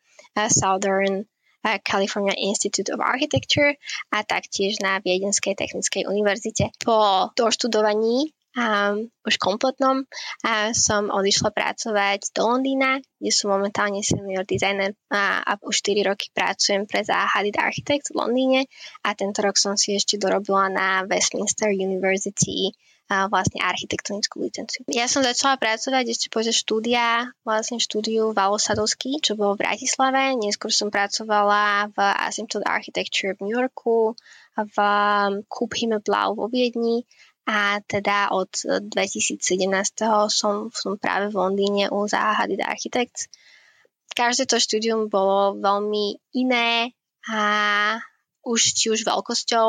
Southern 0.50 1.22
California 1.86 2.34
Institute 2.34 2.90
of 2.90 2.98
Architecture 2.98 3.78
a 4.10 4.26
taktiež 4.26 4.82
na 4.82 4.98
Viedenskej 4.98 5.54
technickej 5.54 6.10
univerzite. 6.10 6.74
Po 6.82 7.30
doštudovaní 7.38 8.34
a 8.58 8.98
už 8.98 9.38
kompletnom 9.38 10.02
a 10.42 10.74
som 10.74 11.14
odišla 11.14 11.54
pracovať 11.54 12.34
do 12.34 12.42
Londýna, 12.42 12.98
kde 13.22 13.30
som 13.30 13.54
momentálne 13.54 14.02
senior 14.02 14.42
designer 14.42 14.98
a, 15.14 15.46
a 15.46 15.52
už 15.62 15.78
4 15.86 16.10
roky 16.10 16.34
pracujem 16.34 16.90
pre 16.90 17.06
Hadid 17.06 17.54
Architects 17.54 18.10
v 18.10 18.18
Londýne 18.18 18.60
a 19.06 19.14
tento 19.14 19.46
rok 19.46 19.54
som 19.54 19.78
si 19.78 19.94
ešte 19.94 20.18
dorobila 20.18 20.66
na 20.66 21.06
Westminster 21.06 21.70
University 21.70 22.74
a 23.08 23.24
vlastne 23.24 23.64
architektonickú 23.64 24.44
licenciu. 24.44 24.84
Ja 24.92 25.08
som 25.08 25.24
začala 25.24 25.56
pracovať 25.56 26.12
ešte 26.12 26.26
počas 26.28 26.60
štúdia, 26.60 27.32
vlastne 27.40 27.80
štúdiu 27.80 28.36
Valo 28.36 28.60
Sadovský, 28.60 29.24
čo 29.24 29.32
bolo 29.32 29.56
v 29.56 29.64
Bratislave. 29.64 30.36
Neskôr 30.36 30.68
som 30.68 30.92
pracovala 30.92 31.88
v 31.88 31.98
Asymptote 32.28 32.68
Architecture 32.68 33.32
v 33.32 33.48
New 33.48 33.56
Yorku, 33.56 34.12
v 34.60 34.76
Kubhime 35.48 36.04
Blau 36.04 36.36
vo 36.36 36.52
Viedni 36.52 37.08
a 37.48 37.80
teda 37.80 38.28
od 38.36 38.52
2017. 38.60 39.40
som, 40.28 40.68
som 40.68 40.92
práve 41.00 41.32
v 41.32 41.40
Londýne 41.40 41.88
u 41.88 42.04
Hadid 42.04 42.60
Architects. 42.60 43.32
Každé 44.12 44.44
to 44.44 44.60
štúdium 44.60 45.08
bolo 45.08 45.56
veľmi 45.56 46.20
iné 46.36 46.92
a 47.24 47.40
už 48.44 48.60
či 48.76 48.92
už 48.92 49.08
veľkosťou 49.08 49.68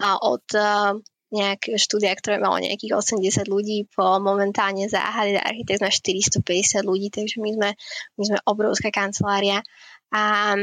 a 0.00 0.08
od 0.24 0.44
uh, 0.56 0.96
nejak 1.28 1.76
štúdia, 1.76 2.16
ktoré 2.16 2.40
malo 2.40 2.56
nejakých 2.56 2.96
80 2.96 3.44
ľudí, 3.44 3.84
po 3.92 4.16
momentálne 4.16 4.88
Zaha 4.88 5.24
Hadid 5.24 5.44
Architects 5.44 5.84
na 5.84 5.92
450 5.92 6.88
ľudí, 6.88 7.12
takže 7.12 7.44
my 7.44 7.50
sme, 7.52 7.70
my 8.16 8.22
sme 8.24 8.38
obrovská 8.48 8.88
kancelária 8.88 9.60
a, 10.08 10.56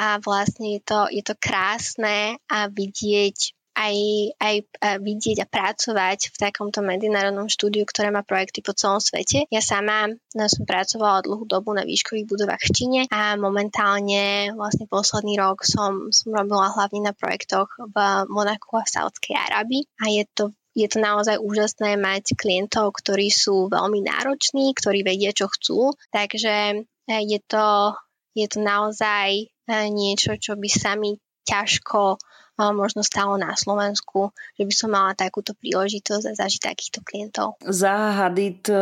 a 0.00 0.06
vlastne 0.24 0.76
je 0.76 0.80
to, 0.80 1.00
je 1.12 1.20
to 1.20 1.36
krásne 1.36 2.40
a 2.48 2.58
vidieť 2.72 3.55
aj, 3.76 3.96
aj 4.40 4.56
vidieť 5.04 5.44
a 5.44 5.46
pracovať 5.46 6.32
v 6.32 6.36
takomto 6.40 6.80
medzinárodnom 6.80 7.52
štúdiu, 7.52 7.84
ktoré 7.84 8.08
má 8.08 8.24
projekty 8.24 8.64
po 8.64 8.72
celom 8.72 8.98
svete. 8.98 9.44
Ja 9.52 9.60
sama 9.60 10.08
no, 10.08 10.44
som 10.48 10.64
pracovala 10.64 11.28
dlhú 11.28 11.44
dobu 11.44 11.76
na 11.76 11.84
výškových 11.84 12.26
budovách 12.26 12.62
v 12.64 12.72
Číne 12.72 13.00
a 13.12 13.36
momentálne 13.36 14.56
vlastne 14.56 14.88
posledný 14.88 15.36
rok 15.36 15.62
som, 15.62 16.08
som 16.08 16.32
robila 16.32 16.72
hlavne 16.72 17.04
na 17.04 17.12
projektoch 17.12 17.68
v 17.76 17.96
Monaku 18.32 18.80
a 18.80 18.86
v 18.88 18.92
Saudskej 18.96 19.36
Arabii 19.36 19.84
a 20.00 20.04
je 20.08 20.24
to 20.32 20.44
je 20.76 20.92
to 20.92 21.00
naozaj 21.00 21.40
úžasné 21.40 21.96
mať 21.96 22.36
klientov, 22.36 22.92
ktorí 23.00 23.32
sú 23.32 23.72
veľmi 23.72 24.04
nároční, 24.04 24.76
ktorí 24.76 25.08
vedia, 25.08 25.32
čo 25.32 25.48
chcú. 25.48 25.96
Takže 26.12 26.84
e, 27.08 27.16
je 27.24 27.40
to, 27.48 27.96
je 28.36 28.44
to 28.44 28.60
naozaj 28.60 29.40
e, 29.40 29.44
niečo, 29.88 30.36
čo 30.36 30.52
by 30.60 30.68
sa 30.68 30.92
mi 31.00 31.16
ťažko 31.48 32.20
možno 32.56 33.04
stalo 33.04 33.36
na 33.36 33.52
Slovensku, 33.52 34.32
že 34.56 34.64
by 34.64 34.74
som 34.74 34.90
mala 34.92 35.12
takúto 35.12 35.52
príležitosť 35.56 36.24
a 36.24 36.32
zažiť 36.32 36.60
takýchto 36.64 37.04
klientov. 37.04 37.60
Zaha 37.64 38.26
Hadid 38.26 38.68
e, 38.72 38.76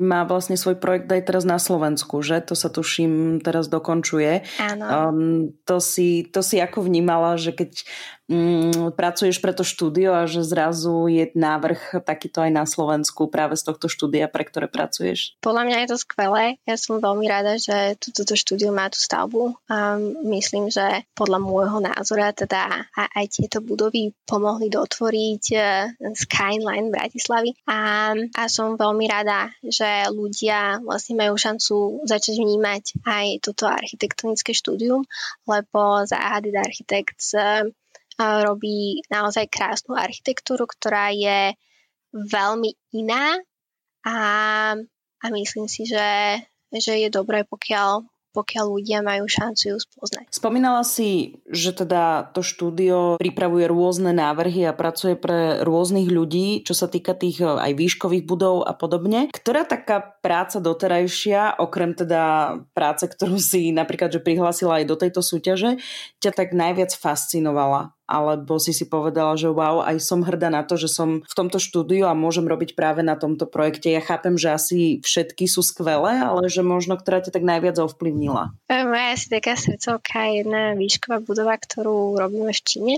má 0.00 0.28
vlastne 0.28 0.60
svoj 0.60 0.76
projekt 0.76 1.08
aj 1.08 1.22
teraz 1.24 1.44
na 1.48 1.56
Slovensku, 1.56 2.20
že? 2.20 2.44
To 2.44 2.52
sa 2.52 2.68
tuším 2.68 3.40
teraz 3.40 3.72
dokončuje. 3.72 4.44
Áno. 4.60 4.84
Um, 4.84 5.56
to, 5.64 5.80
si, 5.80 6.28
to 6.28 6.44
si 6.44 6.60
ako 6.60 6.84
vnímala, 6.84 7.40
že 7.40 7.56
keď 7.56 7.88
mm, 8.30 8.94
pracuješ 8.94 9.38
pre 9.38 9.54
to 9.54 9.62
štúdio 9.66 10.14
a 10.14 10.28
že 10.28 10.42
zrazu 10.42 11.06
je 11.10 11.30
návrh 11.34 12.02
takýto 12.02 12.42
aj 12.42 12.52
na 12.52 12.64
Slovensku 12.66 13.30
práve 13.30 13.58
z 13.58 13.66
tohto 13.66 13.86
štúdia, 13.86 14.30
pre 14.30 14.46
ktoré 14.46 14.66
pracuješ? 14.70 15.38
Podľa 15.42 15.62
mňa 15.66 15.76
je 15.84 15.88
to 15.90 15.98
skvelé. 15.98 16.58
Ja 16.66 16.76
som 16.78 16.98
veľmi 17.02 17.26
rada, 17.26 17.58
že 17.58 17.96
toto 18.00 18.34
štúdio 18.34 18.74
má 18.74 18.90
tú 18.90 18.98
stavbu. 18.98 19.56
A 19.70 19.98
myslím, 20.26 20.68
že 20.70 21.06
podľa 21.14 21.38
môjho 21.42 21.78
názora 21.82 22.34
teda 22.34 22.86
aj 22.94 23.26
tieto 23.30 23.62
budovy 23.62 24.12
pomohli 24.26 24.68
dotvoriť 24.68 25.44
e, 25.54 25.58
Skyline 26.14 26.90
Bratislavy. 26.90 27.54
A, 27.70 28.12
a 28.14 28.42
som 28.50 28.78
veľmi 28.78 29.06
rada, 29.06 29.50
že 29.62 30.10
ľudia 30.10 30.82
vlastne 30.82 31.18
majú 31.18 31.34
šancu 31.38 32.06
začať 32.06 32.42
vnímať 32.42 32.84
aj 33.06 33.26
toto 33.42 33.70
architektonické 33.70 34.52
štúdium, 34.52 35.06
lebo 35.46 36.04
záhady 36.04 36.54
Architects 36.56 37.36
e, 37.36 37.70
robí 38.18 39.04
naozaj 39.12 39.48
krásnu 39.52 39.96
architektúru, 39.96 40.64
ktorá 40.64 41.12
je 41.12 41.52
veľmi 42.16 42.72
iná 42.96 43.36
a, 44.06 44.16
a 45.20 45.26
myslím 45.32 45.68
si, 45.68 45.84
že, 45.84 46.40
že 46.72 46.92
je 46.96 47.08
dobré, 47.12 47.44
pokiaľ 47.44 48.08
pokiaľ 48.36 48.64
ľudia 48.68 49.00
majú 49.00 49.24
šancu 49.24 49.72
ju 49.72 49.78
spoznať. 49.80 50.28
Spomínala 50.28 50.84
si, 50.84 51.40
že 51.48 51.72
teda 51.72 52.28
to 52.36 52.44
štúdio 52.44 53.16
pripravuje 53.16 53.64
rôzne 53.64 54.12
návrhy 54.12 54.68
a 54.68 54.76
pracuje 54.76 55.16
pre 55.16 55.64
rôznych 55.64 56.12
ľudí, 56.12 56.60
čo 56.60 56.76
sa 56.76 56.92
týka 56.92 57.16
tých 57.16 57.40
eh, 57.40 57.48
aj 57.48 57.72
výškových 57.72 58.28
budov 58.28 58.68
a 58.68 58.76
podobne. 58.76 59.32
Ktorá 59.32 59.64
taká 59.64 60.15
práca 60.26 60.58
doterajšia, 60.58 61.62
okrem 61.62 61.94
teda 61.94 62.58
práce, 62.74 63.06
ktorú 63.06 63.38
si 63.38 63.70
napríklad, 63.70 64.10
že 64.10 64.18
prihlásila 64.18 64.82
aj 64.82 64.84
do 64.90 64.96
tejto 64.98 65.22
súťaže, 65.22 65.78
ťa 66.18 66.34
tak 66.34 66.50
najviac 66.50 66.90
fascinovala? 66.98 67.94
alebo 68.06 68.62
si 68.62 68.70
si 68.70 68.86
povedala, 68.86 69.34
že 69.34 69.50
wow, 69.50 69.82
aj 69.82 69.98
som 69.98 70.22
hrdá 70.22 70.46
na 70.46 70.62
to, 70.62 70.78
že 70.78 70.86
som 70.86 71.26
v 71.26 71.34
tomto 71.34 71.58
štúdiu 71.58 72.06
a 72.06 72.14
môžem 72.14 72.46
robiť 72.46 72.78
práve 72.78 73.02
na 73.02 73.18
tomto 73.18 73.50
projekte. 73.50 73.90
Ja 73.90 73.98
chápem, 73.98 74.38
že 74.38 74.54
asi 74.54 74.78
všetky 75.02 75.50
sú 75.50 75.66
skvelé, 75.66 76.22
ale 76.22 76.46
že 76.46 76.62
možno 76.62 76.94
ktorá 76.94 77.18
ťa 77.18 77.34
tak 77.34 77.42
najviac 77.42 77.76
ovplyvnila. 77.82 78.54
Moja 78.70 79.06
asi 79.10 79.26
taká 79.26 79.58
srdcovka 79.58 80.22
je 80.30 80.46
jedna 80.46 80.78
výšková 80.78 81.18
budova, 81.26 81.58
ktorú 81.58 82.14
robíme 82.14 82.54
v 82.54 82.62
Číne 82.62 82.94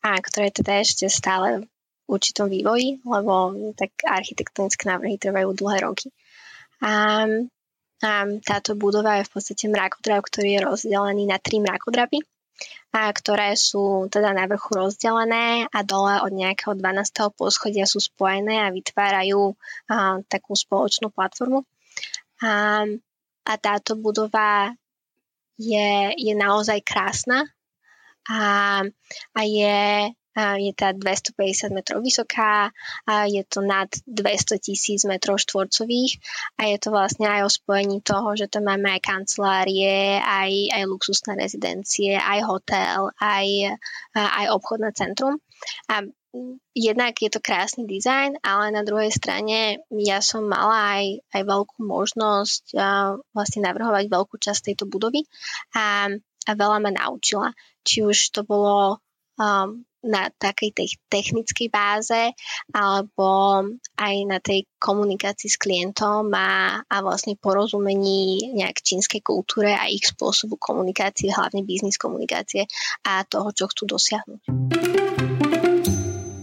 a 0.00 0.16
ktorá 0.16 0.48
je 0.48 0.64
teda 0.64 0.72
ešte 0.80 1.06
stále 1.12 1.62
v 1.62 1.64
určitom 2.08 2.48
vývoji, 2.48 3.04
lebo 3.04 3.52
tak 3.76 3.92
architektonické 4.02 4.88
návrhy 4.88 5.20
trvajú 5.20 5.52
dlhé 5.54 5.78
roky. 5.84 6.08
A, 6.82 7.26
a 8.02 8.10
táto 8.42 8.74
budova 8.74 9.22
je 9.22 9.28
v 9.28 9.32
podstate 9.32 9.70
mrakodrap, 9.70 10.26
ktorý 10.26 10.58
je 10.58 10.66
rozdelený 10.66 11.30
na 11.30 11.38
tri 11.38 11.62
mrakodrapy 11.62 12.18
a 12.92 13.08
ktoré 13.08 13.56
sú 13.56 14.06
teda 14.12 14.36
na 14.36 14.44
vrchu 14.44 14.76
rozdelené 14.76 15.66
a 15.72 15.78
dole 15.80 16.20
od 16.20 16.32
nejakého 16.34 16.76
12. 16.76 17.32
poschodia 17.32 17.88
sú 17.88 18.04
spojené 18.04 18.68
a 18.68 18.74
vytvárajú 18.74 19.56
a, 19.88 20.20
takú 20.28 20.52
spoločnú 20.52 21.08
platformu. 21.08 21.64
A, 22.44 22.84
a 23.48 23.52
táto 23.56 23.96
budova 23.96 24.76
je, 25.56 26.12
je 26.18 26.34
naozaj 26.36 26.84
krásna 26.84 27.48
a, 28.28 28.82
a 29.34 29.40
je, 29.40 30.12
je 30.36 30.72
tá 30.72 30.96
250 30.96 31.72
metrov 31.76 32.00
vysoká, 32.00 32.72
je 33.28 33.42
to 33.44 33.60
nad 33.60 33.88
200 34.08 34.56
tisíc 34.58 35.04
metrov 35.04 35.36
štvorcových 35.36 36.16
a 36.56 36.72
je 36.72 36.76
to 36.80 36.88
vlastne 36.88 37.28
aj 37.28 37.44
o 37.44 37.50
spojení 37.52 38.00
toho, 38.00 38.32
že 38.32 38.48
tam 38.48 38.68
máme 38.72 38.96
aj 38.96 39.02
kancelárie, 39.04 40.16
aj, 40.20 40.52
aj 40.72 40.82
luxusné 40.88 41.36
rezidencie, 41.36 42.16
aj 42.16 42.40
hotel, 42.48 43.12
aj, 43.20 43.76
aj 44.16 44.46
obchodné 44.56 44.96
centrum. 44.96 45.36
A 45.92 46.02
jednak 46.72 47.14
je 47.20 47.28
to 47.28 47.44
krásny 47.44 47.84
dizajn, 47.84 48.40
ale 48.40 48.72
na 48.72 48.82
druhej 48.82 49.12
strane 49.12 49.84
ja 49.92 50.18
som 50.24 50.48
mala 50.48 50.96
aj, 50.96 51.04
aj 51.36 51.42
veľkú 51.44 51.78
možnosť 51.84 52.72
vlastne 53.36 53.60
navrhovať 53.68 54.08
veľkú 54.08 54.40
časť 54.40 54.72
tejto 54.72 54.88
budovy 54.88 55.28
a, 55.76 56.08
a 56.48 56.52
veľa 56.56 56.78
ma 56.80 56.90
naučila. 56.90 57.52
Či 57.84 58.06
už 58.06 58.32
to 58.32 58.48
bolo 58.48 59.02
um, 59.36 59.84
na 60.02 60.28
takej 60.34 60.74
tej 60.74 60.88
technickej 61.06 61.70
báze 61.70 62.34
alebo 62.74 63.62
aj 63.98 64.14
na 64.26 64.38
tej 64.42 64.66
komunikácii 64.82 65.46
s 65.46 65.56
klientom 65.58 66.26
a, 66.34 66.82
a 66.82 66.96
vlastne 67.00 67.38
porozumení 67.38 68.50
nejak 68.58 68.82
čínskej 68.82 69.22
kultúre 69.22 69.70
a 69.74 69.86
ich 69.86 70.02
spôsobu 70.02 70.58
komunikácie, 70.58 71.30
hlavne 71.30 71.62
biznis 71.62 71.98
komunikácie 71.98 72.66
a 73.06 73.22
toho, 73.22 73.54
čo 73.54 73.70
chcú 73.70 73.94
dosiahnuť. 73.94 74.40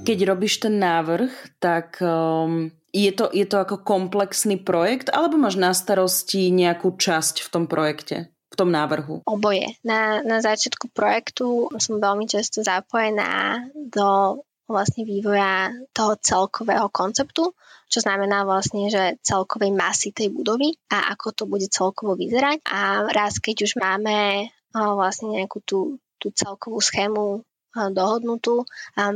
Keď 0.08 0.20
robíš 0.26 0.66
ten 0.66 0.82
návrh, 0.82 1.62
tak 1.62 2.02
um, 2.02 2.74
je, 2.90 3.12
to, 3.14 3.30
je 3.30 3.46
to 3.46 3.62
ako 3.62 3.86
komplexný 3.86 4.58
projekt 4.58 5.14
alebo 5.14 5.38
máš 5.38 5.60
na 5.62 5.76
starosti 5.76 6.50
nejakú 6.50 6.98
časť 6.98 7.46
v 7.46 7.50
tom 7.54 7.64
projekte? 7.70 8.34
Tom 8.60 8.76
návrhu? 8.76 9.24
Oboje. 9.24 9.80
Na, 9.88 10.20
na 10.20 10.44
začiatku 10.44 10.92
projektu 10.92 11.72
som 11.80 12.04
veľmi 12.04 12.28
často 12.28 12.60
zapojená 12.60 13.64
do 13.72 14.44
vlastne 14.68 15.08
vývoja 15.08 15.72
toho 15.96 16.20
celkového 16.20 16.92
konceptu, 16.92 17.56
čo 17.90 18.00
znamená 18.04 18.46
vlastne, 18.46 18.92
že 18.92 19.18
celkovej 19.26 19.74
masy 19.74 20.14
tej 20.14 20.30
budovy 20.30 20.78
a 20.94 21.10
ako 21.16 21.28
to 21.34 21.44
bude 21.50 21.66
celkovo 21.72 22.14
vyzerať. 22.14 22.62
A 22.70 23.10
raz, 23.10 23.42
keď 23.42 23.66
už 23.66 23.82
máme 23.82 24.52
vlastne 24.76 25.34
nejakú 25.34 25.64
tú, 25.66 25.98
tú 26.22 26.30
celkovú 26.30 26.78
schému 26.84 27.42
dohodnutú, 27.74 28.68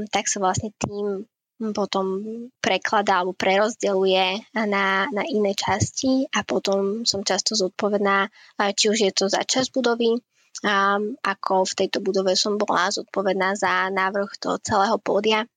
tak 0.10 0.26
sa 0.26 0.42
vlastne 0.42 0.74
tým 0.82 1.28
potom 1.72 2.20
prekladá 2.60 3.24
alebo 3.24 3.32
prerozdeluje 3.32 4.44
na, 4.52 5.08
na 5.08 5.24
iné 5.24 5.56
časti 5.56 6.28
a 6.36 6.44
potom 6.44 7.08
som 7.08 7.24
často 7.24 7.56
zodpovedná, 7.56 8.28
či 8.76 8.92
už 8.92 9.00
je 9.08 9.12
to 9.16 9.32
za 9.32 9.48
časť 9.48 9.72
budovy, 9.72 10.20
ako 11.24 11.54
v 11.64 11.78
tejto 11.80 12.04
budove 12.04 12.36
som 12.36 12.60
bola 12.60 12.92
zodpovedná 12.92 13.56
za 13.56 13.88
návrh 13.88 14.36
toho 14.38 14.58
celého 14.60 15.00
pódia, 15.00 15.48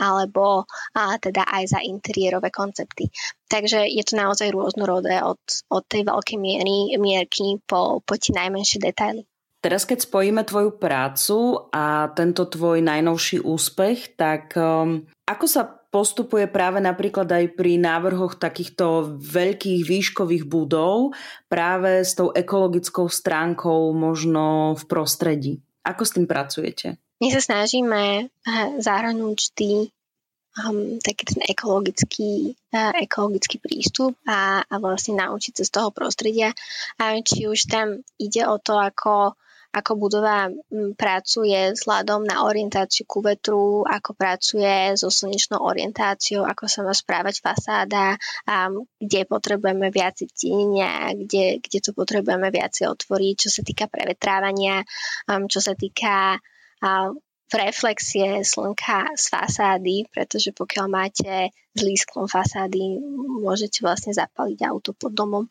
alebo 0.00 0.66
a 0.96 1.16
teda 1.20 1.46
aj 1.46 1.78
za 1.78 1.80
interiérové 1.84 2.50
koncepty. 2.50 3.12
Takže 3.46 3.86
je 3.86 4.02
to 4.02 4.16
naozaj 4.16 4.50
rôznorodé 4.50 5.20
od, 5.22 5.40
od 5.68 5.84
tej 5.86 6.08
veľkej 6.08 6.38
miery, 6.40 6.96
mierky 6.96 7.60
po, 7.62 8.00
po 8.02 8.14
tie 8.16 8.32
najmenšie 8.34 8.80
detaily. 8.80 9.28
Teraz 9.62 9.86
keď 9.86 10.02
spojíme 10.02 10.42
tvoju 10.42 10.74
prácu 10.74 11.70
a 11.70 12.10
tento 12.18 12.50
tvoj 12.50 12.82
najnovší 12.82 13.46
úspech, 13.46 14.18
tak 14.18 14.58
um, 14.58 15.06
ako 15.22 15.46
sa 15.46 15.62
postupuje 15.70 16.50
práve 16.50 16.82
napríklad 16.82 17.30
aj 17.30 17.54
pri 17.54 17.78
návrhoch 17.78 18.42
takýchto 18.42 19.14
veľkých 19.22 19.86
výškových 19.86 20.50
budov 20.50 21.14
práve 21.46 22.02
s 22.02 22.18
tou 22.18 22.34
ekologickou 22.34 23.06
stránkou 23.06 23.94
možno 23.94 24.74
v 24.74 24.82
prostredí? 24.90 25.52
Ako 25.86 26.02
s 26.02 26.18
tým 26.18 26.26
pracujete? 26.26 26.98
My 27.22 27.30
sa 27.30 27.38
snažíme 27.38 28.02
eh, 28.26 28.68
zahrnúť 28.82 29.38
vždy 29.54 29.72
um, 30.58 30.98
taký 30.98 31.22
ten 31.22 31.40
ekologický, 31.46 32.58
uh, 32.74 32.98
ekologický 32.98 33.62
prístup 33.62 34.18
a, 34.26 34.66
a 34.66 34.74
vlastne 34.82 35.22
naučiť 35.22 35.62
sa 35.62 35.64
z 35.68 35.70
toho 35.70 35.94
prostredia. 35.94 36.50
A 36.98 37.14
či 37.22 37.46
už 37.46 37.70
tam 37.70 38.02
ide 38.18 38.42
o 38.42 38.58
to, 38.58 38.74
ako 38.74 39.38
ako 39.72 39.92
budova 39.96 40.52
pracuje 41.00 41.72
vzhľadom 41.72 42.28
na 42.28 42.44
orientáciu 42.44 43.08
ku 43.08 43.24
vetru, 43.24 43.88
ako 43.88 44.12
pracuje 44.12 44.92
so 45.00 45.08
slnečnou 45.08 45.64
orientáciou, 45.64 46.44
ako 46.44 46.68
sa 46.68 46.84
má 46.84 46.92
správať 46.92 47.40
fasáda, 47.40 48.20
a 48.44 48.68
kde 49.00 49.20
potrebujeme 49.24 49.88
viac 49.88 50.20
vtienenia, 50.20 51.16
kde, 51.16 51.64
kde 51.64 51.78
to 51.80 51.96
potrebujeme 51.96 52.52
viacej 52.52 52.84
otvoriť, 52.92 53.34
čo 53.34 53.48
sa 53.48 53.62
týka 53.64 53.88
prevetrávania, 53.88 54.84
čo 55.48 55.60
sa 55.64 55.72
týka 55.72 56.36
reflexie 57.52 58.44
slnka 58.44 59.12
z 59.12 59.24
fasády, 59.28 60.08
pretože 60.08 60.56
pokiaľ 60.56 60.86
máte 60.88 61.52
zlý 61.72 61.94
sklon 61.96 62.28
fasády, 62.28 63.00
môžete 63.42 63.80
vlastne 63.80 64.12
zapaliť 64.12 64.58
auto 64.68 64.92
pod 64.92 65.12
domom. 65.16 65.44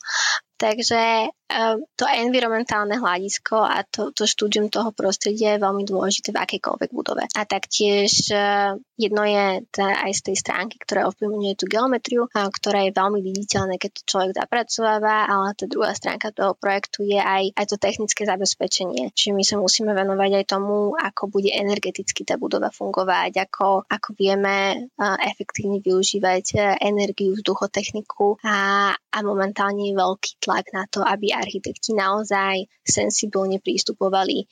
Takže 0.62 1.32
Ehm, 1.52 1.84
to 2.00 2.08
environmentálne 2.08 2.96
hľadisko 2.96 3.60
a 3.60 3.84
to, 3.84 4.16
to 4.16 4.24
štúdium 4.24 4.72
toho 4.72 4.96
prostredia 4.96 5.60
je 5.60 5.64
veľmi 5.64 5.84
dôležité 5.84 6.32
v 6.32 6.40
akejkoľvek 6.48 6.90
budove. 6.96 7.28
A 7.28 7.42
taktiež 7.44 8.32
eh, 8.32 8.80
jedno 8.96 9.24
je 9.28 9.68
tá, 9.68 10.00
aj 10.08 10.12
z 10.16 10.22
tej 10.32 10.36
stránky, 10.40 10.80
ktorá 10.80 11.12
ovplyvňuje 11.12 11.54
tú 11.60 11.68
geometriu, 11.68 12.32
ktorá 12.32 12.88
je 12.88 12.96
veľmi 12.96 13.20
viditeľné, 13.20 13.76
keď 13.82 13.92
to 14.00 14.02
človek 14.08 14.32
zapracováva, 14.38 15.28
ale 15.28 15.58
tá 15.58 15.66
druhá 15.68 15.92
stránka 15.92 16.32
toho 16.32 16.56
projektu 16.56 17.04
je 17.04 17.20
aj, 17.20 17.52
aj 17.52 17.66
to 17.68 17.76
technické 17.76 18.24
zabezpečenie. 18.24 19.12
Čiže 19.12 19.36
my 19.36 19.44
sa 19.44 19.56
musíme 19.60 19.92
venovať 19.92 20.32
aj 20.40 20.46
tomu, 20.48 20.96
ako 20.96 21.28
bude 21.28 21.52
energeticky 21.52 22.24
tá 22.24 22.40
budova 22.40 22.72
fungovať, 22.72 23.44
ako, 23.50 23.90
ako 23.90 24.10
vieme 24.16 24.88
efektívne 25.26 25.82
využívať 26.12 26.78
energiu, 26.84 27.32
vzduchotechniku 27.40 28.44
a, 28.44 28.92
a 28.92 29.18
momentálne 29.24 29.88
je 29.88 29.96
veľký 29.96 30.44
tlak 30.44 30.76
na 30.76 30.84
to, 30.92 31.00
aby 31.00 31.32
architekti 31.32 31.96
naozaj 31.96 32.68
sensibilne 32.84 33.64
prístupovali 33.64 34.52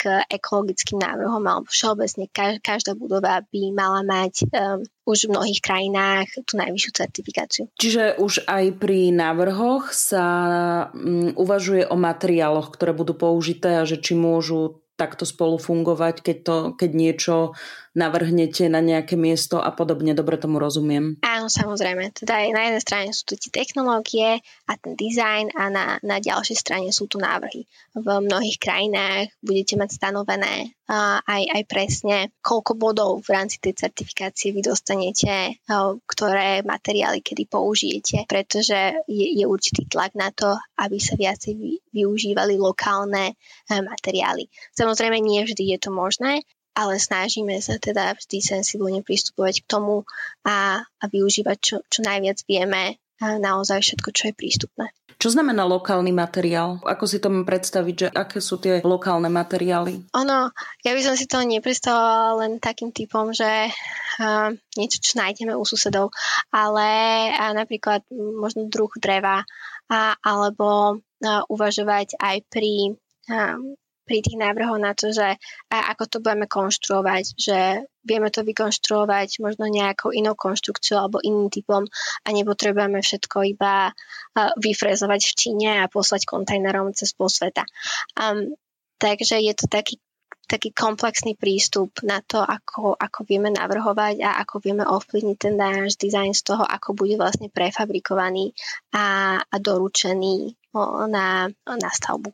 k 0.00 0.02
ekologickým 0.32 0.96
návrhom, 0.96 1.44
alebo 1.44 1.68
všeobecne 1.68 2.32
každá 2.64 2.96
budova 2.96 3.44
by 3.44 3.62
mala 3.76 4.00
mať 4.06 4.48
um, 4.48 4.80
už 5.04 5.28
v 5.28 5.32
mnohých 5.36 5.60
krajinách 5.60 6.28
tú 6.48 6.56
najvyššiu 6.56 6.92
certifikáciu. 6.96 7.64
Čiže 7.76 8.16
už 8.16 8.48
aj 8.48 8.80
pri 8.80 9.12
návrhoch 9.12 9.92
sa 9.92 10.26
um, 10.94 11.34
uvažuje 11.36 11.84
o 11.84 11.96
materiáloch, 11.98 12.72
ktoré 12.72 12.96
budú 12.96 13.12
použité 13.12 13.82
a 13.82 13.84
že 13.84 14.00
či 14.00 14.16
môžu 14.16 14.80
takto 14.96 15.28
spolu 15.28 15.60
fungovať, 15.60 16.24
keď, 16.24 16.36
to, 16.40 16.56
keď 16.72 16.90
niečo 16.96 17.36
navrhnete 17.96 18.68
na 18.68 18.84
nejaké 18.84 19.16
miesto 19.16 19.56
a 19.56 19.72
podobne. 19.72 20.12
Dobre 20.12 20.36
tomu 20.36 20.60
rozumiem. 20.60 21.16
Áno, 21.24 21.48
samozrejme. 21.48 22.12
Teda 22.12 22.44
aj 22.44 22.50
na 22.52 22.62
jednej 22.68 22.82
strane 22.84 23.08
sú 23.16 23.24
tu 23.24 23.34
tie 23.40 23.48
technológie 23.48 24.44
a 24.68 24.72
ten 24.76 24.92
dizajn 24.92 25.56
a 25.56 25.72
na, 25.72 25.86
na 26.04 26.20
ďalšej 26.20 26.56
strane 26.60 26.88
sú 26.92 27.08
tu 27.08 27.16
návrhy. 27.16 27.64
V 27.96 28.04
mnohých 28.04 28.60
krajinách 28.60 29.32
budete 29.40 29.80
mať 29.80 29.96
stanovené 29.96 30.76
uh, 30.92 31.24
aj, 31.24 31.42
aj 31.56 31.62
presne, 31.64 32.16
koľko 32.44 32.76
bodov 32.76 33.24
v 33.24 33.32
rámci 33.32 33.56
tej 33.64 33.72
certifikácie 33.88 34.52
vy 34.52 34.60
dostanete, 34.60 35.56
uh, 35.56 35.96
ktoré 36.04 36.60
materiály 36.60 37.24
kedy 37.24 37.48
použijete, 37.48 38.28
pretože 38.28 39.00
je, 39.08 39.26
je 39.40 39.44
určitý 39.48 39.88
tlak 39.88 40.12
na 40.12 40.28
to, 40.36 40.52
aby 40.76 41.00
sa 41.00 41.16
viacej 41.16 41.52
vy, 41.56 41.80
využívali 41.96 42.60
lokálne 42.60 43.32
uh, 43.32 43.80
materiály. 43.80 44.52
Samozrejme, 44.76 45.16
nie 45.24 45.48
vždy 45.48 45.72
je 45.72 45.78
to 45.80 45.88
možné, 45.88 46.44
ale 46.76 47.00
snažíme 47.00 47.56
sa 47.64 47.80
teda 47.80 48.12
vždy 48.12 48.44
sensibilne 48.44 49.00
pristupovať 49.00 49.64
k 49.64 49.66
tomu 49.66 50.04
a, 50.44 50.84
a 50.84 51.04
využívať 51.08 51.56
čo, 51.58 51.76
čo 51.88 52.04
najviac 52.04 52.44
vieme 52.44 53.00
a 53.16 53.40
naozaj 53.40 53.80
všetko, 53.80 54.08
čo 54.12 54.28
je 54.28 54.34
prístupné. 54.36 54.86
Čo 55.16 55.32
znamená 55.32 55.64
lokálny 55.64 56.12
materiál? 56.12 56.76
Ako 56.84 57.08
si 57.08 57.16
to 57.16 57.32
mám 57.32 57.48
predstaviť, 57.48 57.94
že 57.96 58.08
aké 58.12 58.36
sú 58.44 58.60
tie 58.60 58.84
lokálne 58.84 59.32
materiály? 59.32 60.12
Ono, 60.12 60.52
ja 60.84 60.92
by 60.92 61.00
som 61.00 61.16
si 61.16 61.24
to 61.24 61.40
nepredstavovala 61.40 62.44
len 62.44 62.60
takým 62.60 62.92
typom, 62.92 63.32
že 63.32 63.72
uh, 63.72 64.52
niečo, 64.76 65.00
čo 65.00 65.16
nájdeme 65.16 65.56
u 65.56 65.64
susedov, 65.64 66.12
ale 66.52 66.88
uh, 67.32 67.56
napríklad 67.56 68.04
možno 68.12 68.68
druh 68.68 68.92
dreva 69.00 69.48
a, 69.88 70.20
alebo 70.20 71.00
uh, 71.00 71.42
uvažovať 71.48 72.20
aj 72.20 72.36
pri 72.52 73.00
pri 74.06 74.22
tých 74.22 74.38
návrhoch 74.38 74.78
na 74.78 74.94
to, 74.94 75.10
že 75.10 75.34
ako 75.68 76.06
to 76.06 76.16
budeme 76.22 76.46
konštruovať, 76.46 77.24
že 77.34 77.58
vieme 78.06 78.30
to 78.30 78.46
vykonštruovať 78.46 79.42
možno 79.42 79.66
nejakou 79.66 80.14
inou 80.14 80.38
konštrukciou 80.38 81.02
alebo 81.02 81.18
iným 81.18 81.50
typom 81.50 81.82
a 82.22 82.28
nepotrebujeme 82.30 83.02
všetko 83.02 83.36
iba 83.58 83.90
vyfrezovať 84.56 85.20
v 85.26 85.32
Číne 85.34 85.70
a 85.82 85.90
poslať 85.90 86.22
kontajnerom 86.24 86.94
cez 86.94 87.10
pol 87.10 87.26
sveta. 87.26 87.66
Um, 88.14 88.54
takže 89.02 89.42
je 89.42 89.52
to 89.58 89.66
taký 89.66 89.98
taký 90.46 90.70
komplexný 90.70 91.34
prístup 91.34 91.90
na 92.06 92.22
to, 92.22 92.38
ako, 92.38 92.94
ako 92.94 93.26
vieme 93.26 93.50
navrhovať 93.50 94.22
a 94.22 94.38
ako 94.46 94.62
vieme 94.62 94.86
ovplyvniť 94.86 95.36
ten 95.36 95.58
náš 95.58 95.98
dizajn 95.98 96.32
z 96.38 96.42
toho, 96.46 96.62
ako 96.62 96.94
bude 96.94 97.18
vlastne 97.18 97.50
prefabrikovaný 97.50 98.54
a, 98.94 99.38
a 99.42 99.56
doručený 99.58 100.54
na, 101.10 101.50
na 101.66 101.90
stavbu. 101.90 102.30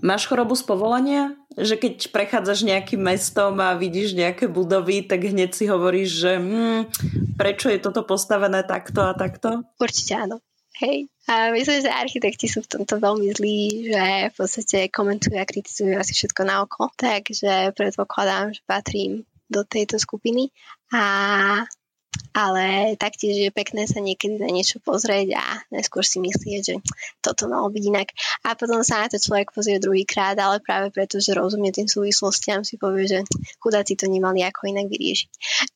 Máš 0.00 0.26
chorobu 0.26 0.56
z 0.56 0.64
povolania? 0.64 1.40
že 1.58 1.74
keď 1.74 2.14
prechádzaš 2.14 2.62
nejakým 2.62 3.02
mestom 3.02 3.58
a 3.58 3.74
vidíš 3.74 4.14
nejaké 4.14 4.46
budovy, 4.46 5.02
tak 5.02 5.26
hneď 5.26 5.50
si 5.50 5.66
hovoríš, 5.66 6.10
že 6.22 6.32
hm, 6.38 6.80
prečo 7.34 7.66
je 7.66 7.82
toto 7.82 8.06
postavené 8.06 8.62
takto 8.62 9.02
a 9.02 9.12
takto? 9.18 9.66
Určite 9.82 10.14
áno. 10.14 10.36
Hej. 10.80 11.10
A 11.28 11.52
myslím, 11.52 11.84
že 11.84 11.92
architekti 11.92 12.48
sú 12.48 12.64
v 12.64 12.70
tomto 12.80 12.96
veľmi 12.96 13.28
zlí, 13.36 13.92
že 13.92 14.04
v 14.32 14.34
podstate 14.34 14.88
komentujú 14.88 15.36
a 15.36 15.44
kritizujú 15.44 15.92
asi 15.98 16.16
všetko 16.16 16.42
na 16.48 16.64
oko. 16.64 16.88
Takže 16.96 17.76
predpokladám, 17.76 18.56
že 18.56 18.64
patrím 18.64 19.28
do 19.50 19.66
tejto 19.66 20.00
skupiny. 20.00 20.48
A 20.94 21.02
ale 22.30 22.94
taktiež 22.94 23.34
je 23.36 23.50
pekné 23.50 23.90
sa 23.90 23.98
niekedy 23.98 24.38
na 24.38 24.50
niečo 24.50 24.78
pozrieť 24.78 25.34
a 25.34 25.44
neskôr 25.74 26.06
si 26.06 26.22
myslieť, 26.22 26.60
že 26.62 26.74
toto 27.18 27.50
malo 27.50 27.68
byť 27.74 27.84
inak. 27.90 28.08
A 28.46 28.54
potom 28.54 28.86
sa 28.86 29.02
na 29.02 29.08
to 29.10 29.18
človek 29.18 29.50
pozrie 29.50 29.82
druhýkrát, 29.82 30.38
ale 30.38 30.62
práve 30.62 30.94
preto, 30.94 31.18
že 31.18 31.34
rozumie 31.34 31.74
tým 31.74 31.90
súvislostiam, 31.90 32.62
si 32.62 32.78
povie, 32.78 33.10
že 33.10 33.18
chudáci 33.58 33.98
to 33.98 34.06
nemali 34.06 34.46
ako 34.46 34.70
inak 34.70 34.86
vyriešiť. 34.86 35.30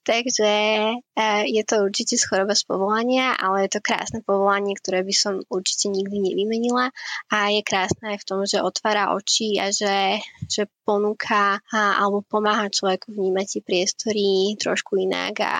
Takže 0.06 0.52
e, 0.94 1.26
je 1.50 1.62
to 1.66 1.82
určite 1.82 2.14
choroba 2.22 2.54
z 2.54 2.62
povolania, 2.70 3.34
ale 3.34 3.66
je 3.66 3.78
to 3.78 3.80
krásne 3.82 4.22
povolanie, 4.22 4.78
ktoré 4.78 5.02
by 5.02 5.14
som 5.14 5.42
určite 5.50 5.90
nikdy 5.90 6.22
nevymenila 6.22 6.94
a 7.34 7.36
je 7.50 7.60
krásne 7.66 8.14
aj 8.14 8.18
v 8.22 8.28
tom, 8.28 8.40
že 8.46 8.62
otvára 8.62 9.10
oči 9.16 9.58
a 9.58 9.74
že, 9.74 10.22
že 10.46 10.70
ponúka 10.84 11.58
alebo 11.72 12.20
pomáha 12.20 12.68
človeku 12.68 13.10
vnímať 13.10 13.46
tie 13.48 13.62
priestory 13.64 14.28
trošku 14.60 15.00
inak 15.00 15.34
a, 15.40 15.54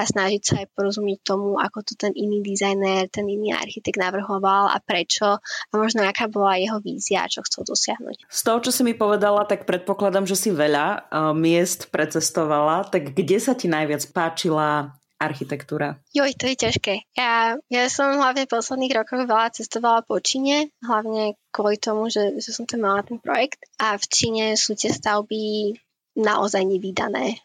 a 0.00 0.02
snažiť 0.20 0.42
sa 0.44 0.54
aj 0.60 0.76
porozumieť 0.76 1.32
tomu, 1.32 1.56
ako 1.56 1.80
to 1.80 1.96
ten 1.96 2.12
iný 2.12 2.44
dizajner, 2.44 3.08
ten 3.08 3.24
iný 3.24 3.56
architekt 3.56 3.96
navrhoval 3.96 4.68
a 4.68 4.76
prečo 4.84 5.40
a 5.40 5.72
možno 5.72 6.04
aká 6.04 6.28
bola 6.28 6.60
jeho 6.60 6.76
vízia, 6.84 7.24
čo 7.24 7.40
chcel 7.40 7.64
dosiahnuť. 7.64 8.28
Z 8.28 8.40
toho, 8.44 8.60
čo 8.60 8.68
si 8.68 8.84
mi 8.84 8.92
povedala, 8.92 9.48
tak 9.48 9.64
predpokladám, 9.64 10.28
že 10.28 10.36
si 10.36 10.52
veľa 10.52 11.08
uh, 11.08 11.32
miest 11.32 11.88
precestovala, 11.88 12.84
tak 12.92 13.16
kde 13.16 13.40
sa 13.40 13.56
ti 13.56 13.72
najviac 13.72 14.04
páčila 14.12 14.92
architektúra? 15.16 16.00
Joj, 16.12 16.36
to 16.36 16.48
je 16.48 16.56
ťažké. 16.56 16.94
Ja, 17.16 17.56
ja 17.68 17.84
som 17.92 18.16
hlavne 18.16 18.44
v 18.44 18.52
posledných 18.56 18.96
rokoch 18.96 19.24
veľa 19.24 19.52
cestovala 19.52 20.00
po 20.04 20.20
Číne, 20.20 20.72
hlavne 20.80 21.36
kvôli 21.52 21.76
tomu, 21.76 22.08
že, 22.08 22.40
že 22.40 22.52
som 22.52 22.64
tam 22.64 22.88
mala 22.88 23.04
ten 23.04 23.20
projekt. 23.20 23.64
A 23.76 23.96
v 24.00 24.04
Číne 24.08 24.44
sú 24.56 24.72
tie 24.76 24.88
stavby 24.88 25.76
naozaj 26.16 26.64
nevydané. 26.64 27.36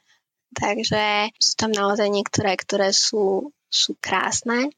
Takže 0.55 1.35
sú 1.35 1.53
tam 1.59 1.75
naozaj 1.75 2.07
niektoré, 2.07 2.55
ktoré 2.55 2.95
sú, 2.95 3.51
sú 3.67 3.99
krásne 3.99 4.71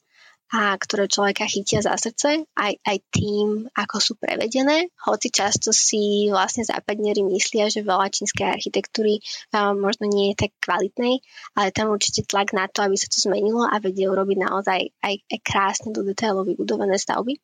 a 0.47 0.71
ktoré 0.79 1.11
človeka 1.11 1.43
chytia 1.43 1.83
za 1.83 1.91
srdce, 1.99 2.47
aj, 2.55 2.73
aj 2.79 2.97
tým, 3.11 3.67
ako 3.75 3.95
sú 3.99 4.13
prevedené. 4.15 4.87
Hoci 5.03 5.27
často 5.27 5.75
si 5.75 6.31
vlastne 6.31 6.63
západnieri 6.63 7.19
myslia, 7.27 7.67
že 7.67 7.83
veľa 7.83 8.07
čínskej 8.07 8.47
architektúry 8.47 9.19
um, 9.51 9.75
možno 9.75 10.07
nie 10.07 10.31
je 10.31 10.47
tak 10.47 10.55
kvalitnej, 10.63 11.19
ale 11.51 11.75
tam 11.75 11.91
určite 11.91 12.23
tlak 12.23 12.55
na 12.55 12.71
to, 12.71 12.79
aby 12.79 12.95
sa 12.95 13.11
to 13.11 13.19
zmenilo 13.19 13.67
a 13.67 13.75
vedie 13.83 14.07
urobiť 14.07 14.37
naozaj 14.39 14.79
aj, 15.03 15.15
aj 15.27 15.39
krásne 15.43 15.91
do 15.91 16.07
detailov 16.07 16.47
vybudované 16.47 16.95
stavby. 16.95 17.43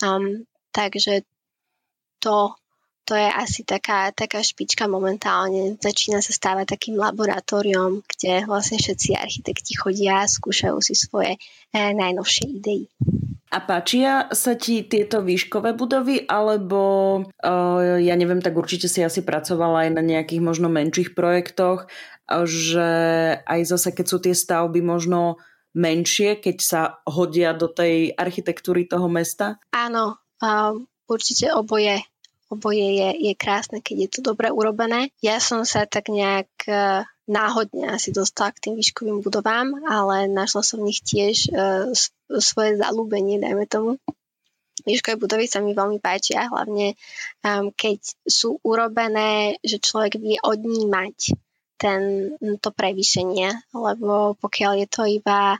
Um, 0.00 0.48
takže 0.72 1.28
to 2.16 2.56
to 3.12 3.20
je 3.20 3.28
asi 3.28 3.60
taká, 3.60 4.08
taká 4.16 4.40
špička 4.40 4.88
momentálne. 4.88 5.76
Začína 5.76 6.24
sa 6.24 6.32
stávať 6.32 6.80
takým 6.80 6.96
laboratóriom, 6.96 8.00
kde 8.08 8.48
vlastne 8.48 8.80
všetci 8.80 9.12
architekti 9.12 9.76
chodia 9.76 10.24
a 10.24 10.32
skúšajú 10.32 10.80
si 10.80 10.96
svoje 10.96 11.36
eh, 11.36 11.92
najnovšie 11.92 12.48
idei. 12.48 12.88
A 13.52 13.60
páčia 13.60 14.32
sa 14.32 14.56
ti 14.56 14.80
tieto 14.88 15.20
výškové 15.20 15.76
budovy, 15.76 16.24
alebo 16.24 16.80
uh, 17.20 18.00
ja 18.00 18.16
neviem, 18.16 18.40
tak 18.40 18.56
určite 18.56 18.88
si 18.88 19.04
asi 19.04 19.20
pracovala 19.20 19.84
aj 19.84 19.90
na 19.92 20.00
nejakých 20.00 20.40
možno 20.40 20.72
menších 20.72 21.12
projektoch, 21.12 21.84
že 22.48 22.88
aj 23.44 23.60
zase, 23.68 23.92
keď 23.92 24.06
sú 24.08 24.24
tie 24.24 24.32
stavby 24.32 24.80
možno 24.80 25.36
menšie, 25.76 26.40
keď 26.40 26.56
sa 26.64 26.80
hodia 27.04 27.52
do 27.52 27.68
tej 27.68 28.16
architektúry 28.16 28.88
toho 28.88 29.04
mesta? 29.12 29.60
Áno, 29.68 30.16
uh, 30.40 30.72
určite 31.04 31.52
oboje 31.52 32.00
oboje 32.52 32.84
je, 32.84 33.32
je 33.32 33.32
krásne, 33.32 33.80
keď 33.80 33.96
je 33.96 34.08
to 34.12 34.20
dobre 34.20 34.52
urobené. 34.52 35.08
Ja 35.24 35.40
som 35.40 35.64
sa 35.64 35.88
tak 35.88 36.12
nejak 36.12 36.52
e, 36.68 37.08
náhodne 37.24 37.96
asi 37.96 38.12
dostala 38.12 38.52
k 38.52 38.68
tým 38.68 38.74
výškovým 38.76 39.24
budovám, 39.24 39.72
ale 39.88 40.28
našla 40.28 40.60
som 40.60 40.84
v 40.84 40.92
nich 40.92 41.00
tiež 41.00 41.48
uh, 41.54 41.88
svoje 42.42 42.76
zalúbenie, 42.76 43.38
dajme 43.38 43.64
tomu. 43.70 43.90
Výškové 44.82 45.14
budovy 45.16 45.46
sa 45.46 45.62
mi 45.62 45.72
veľmi 45.72 46.02
páčia, 46.02 46.50
hlavne 46.50 46.98
um, 47.46 47.70
keď 47.70 48.02
sú 48.26 48.58
urobené, 48.66 49.56
že 49.62 49.78
človek 49.78 50.18
vie 50.18 50.42
odnímať 50.42 51.38
ten, 51.78 52.34
to 52.58 52.70
prevýšenie, 52.74 53.70
lebo 53.70 54.34
pokiaľ 54.42 54.72
je 54.82 54.88
to 54.90 55.02
iba, 55.06 55.56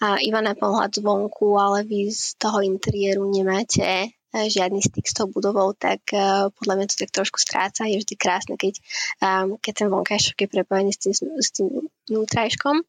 uh, 0.00 0.18
iba 0.24 0.40
na 0.40 0.56
pohľad 0.56 0.96
zvonku, 0.96 1.52
ale 1.60 1.84
vy 1.84 2.08
z 2.08 2.40
toho 2.40 2.64
interiéru 2.64 3.28
nemáte 3.28 4.08
žiadny 4.34 4.82
styk 4.82 5.06
s 5.06 5.14
tou 5.14 5.30
budovou, 5.30 5.70
tak 5.78 6.02
uh, 6.10 6.50
podľa 6.50 6.74
mňa 6.74 6.86
to 6.90 6.96
tak 7.06 7.14
trošku 7.14 7.38
stráca. 7.38 7.86
Je 7.86 8.02
vždy 8.02 8.14
krásne, 8.18 8.54
keď, 8.58 8.82
um, 9.22 9.56
keď 9.62 9.72
ten 9.84 9.88
vonkajšok 9.88 10.36
je 10.42 10.48
prepojený 10.50 10.90
s 10.90 11.00
tým, 11.00 11.14
s 11.14 11.48
tým 11.54 11.68
vnútrajškom. 12.10 12.82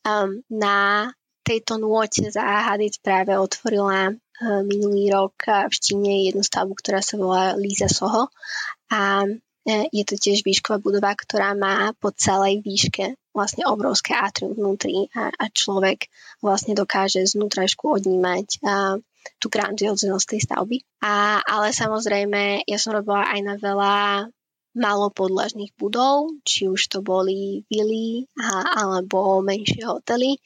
Um, 0.00 0.30
na 0.48 1.10
tejto 1.44 1.76
nôte 1.76 2.24
za 2.32 2.40
Hadic 2.40 3.04
práve 3.04 3.36
otvorila 3.36 4.16
uh, 4.16 4.60
minulý 4.64 5.12
rok 5.12 5.68
v 5.68 5.74
Číne 5.76 6.24
jednu 6.24 6.40
stavbu, 6.40 6.72
ktorá 6.80 7.04
sa 7.04 7.20
volá 7.20 7.52
Líza 7.52 7.92
Soho 7.92 8.32
a 8.88 9.28
je 9.68 10.04
to 10.08 10.16
tiež 10.16 10.40
výšková 10.42 10.80
budova, 10.80 11.12
ktorá 11.12 11.52
má 11.52 11.92
po 12.00 12.10
celej 12.16 12.64
výške 12.64 13.16
vlastne 13.36 13.68
obrovské 13.68 14.16
atrium 14.16 14.56
vnútri 14.56 15.12
a, 15.14 15.30
a 15.30 15.44
človek 15.52 16.08
vlastne 16.40 16.72
dokáže 16.74 17.22
znútrašku 17.28 17.86
odnímať 17.86 18.46
a, 18.64 18.96
tú 19.36 19.46
grandioznosť 19.52 20.26
tej 20.26 20.40
stavby. 20.48 20.76
A, 21.04 21.44
ale 21.44 21.76
samozrejme, 21.76 22.64
ja 22.64 22.78
som 22.80 22.96
robila 22.96 23.28
aj 23.28 23.40
na 23.44 23.54
veľa 23.60 23.96
malopodlažných 24.70 25.74
budov, 25.74 26.30
či 26.46 26.70
už 26.70 26.78
to 26.86 26.98
boli 27.02 27.66
vily 27.66 28.30
alebo 28.78 29.42
menšie 29.42 29.82
hotely 29.82 30.38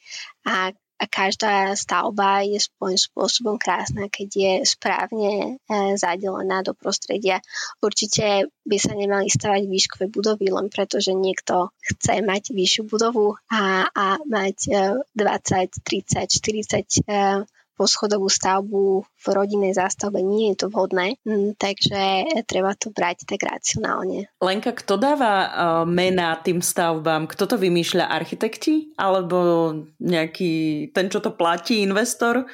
a 0.49 0.73
každá 0.95 1.75
stavba 1.75 2.47
je 2.47 2.59
svojím 2.59 2.99
spôsobom 2.99 3.55
krásna, 3.59 4.07
keď 4.07 4.29
je 4.31 4.53
správne 4.63 5.59
e, 5.59 5.95
zadelená 5.99 6.63
do 6.63 6.71
prostredia. 6.71 7.43
Určite 7.83 8.47
by 8.63 8.77
sa 8.79 8.95
nemali 8.95 9.27
stavať 9.27 9.67
výškové 9.67 10.05
budovy 10.07 10.47
len 10.51 10.71
preto, 10.71 11.03
že 11.03 11.11
niekto 11.11 11.75
chce 11.83 12.23
mať 12.23 12.55
vyššiu 12.55 12.83
budovu 12.87 13.35
a, 13.51 13.91
a 13.91 14.05
mať 14.23 14.57
e, 14.71 14.79
20, 15.13 15.83
30, 15.83 16.31
40 16.31 17.03
e, 17.03 17.45
poschodovú 17.75 18.31
stavbu 18.31 19.03
v 19.03 19.25
rodinnej 19.29 19.75
zástavbe 19.75 20.23
nie 20.23 20.55
je 20.55 20.65
to 20.65 20.67
vhodné, 20.71 21.19
mm, 21.27 21.59
takže 21.59 22.01
treba 22.47 22.73
to 22.73 22.89
brať 22.89 23.27
tak 23.27 23.43
racionálne. 23.43 24.31
Lenka, 24.39 24.71
kto 24.71 24.95
dáva 24.95 25.33
uh, 25.35 25.49
mená 25.83 26.39
tým 26.39 26.63
stavbám? 26.63 27.27
Kto 27.27 27.45
to 27.45 27.55
vymýšľa? 27.59 28.07
Architekti? 28.07 28.95
Alebo 28.95 29.71
nejaký 29.99 30.87
ten, 30.95 31.11
čo 31.11 31.19
to 31.19 31.35
platí, 31.35 31.83
investor? 31.83 32.47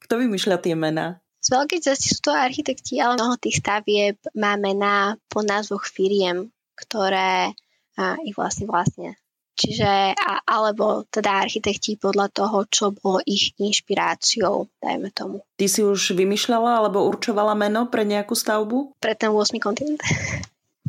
Kto 0.00 0.14
vymýšľa 0.22 0.56
tie 0.62 0.78
mená? 0.78 1.18
Z 1.40 1.56
veľkej 1.56 1.80
časti 1.80 2.08
sú 2.12 2.20
to 2.20 2.32
architekti, 2.36 3.00
ale 3.00 3.16
mnoho 3.16 3.40
tých 3.40 3.64
stavieb 3.64 4.20
má 4.36 4.60
mená 4.60 5.16
po 5.32 5.40
názvoch 5.40 5.88
firiem, 5.88 6.52
ktoré 6.76 7.56
a, 7.96 8.16
ich 8.24 8.36
vlastne 8.36 8.68
vlastne. 8.68 9.19
Čiže, 9.60 10.16
a, 10.16 10.40
alebo 10.48 11.04
teda 11.12 11.44
architekti 11.44 12.00
podľa 12.00 12.32
toho, 12.32 12.64
čo 12.72 12.96
bolo 12.96 13.20
ich 13.28 13.52
inšpiráciou, 13.60 14.72
dajme 14.80 15.12
tomu. 15.12 15.44
Ty 15.60 15.66
si 15.68 15.84
už 15.84 16.16
vymýšľala 16.16 16.80
alebo 16.80 17.04
určovala 17.04 17.52
meno 17.52 17.84
pre 17.92 18.08
nejakú 18.08 18.32
stavbu? 18.32 18.96
Pre 18.96 19.12
ten 19.12 19.28
8. 19.28 19.60
kontinent. 19.60 20.00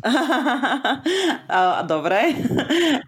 Dobre. 1.92 2.34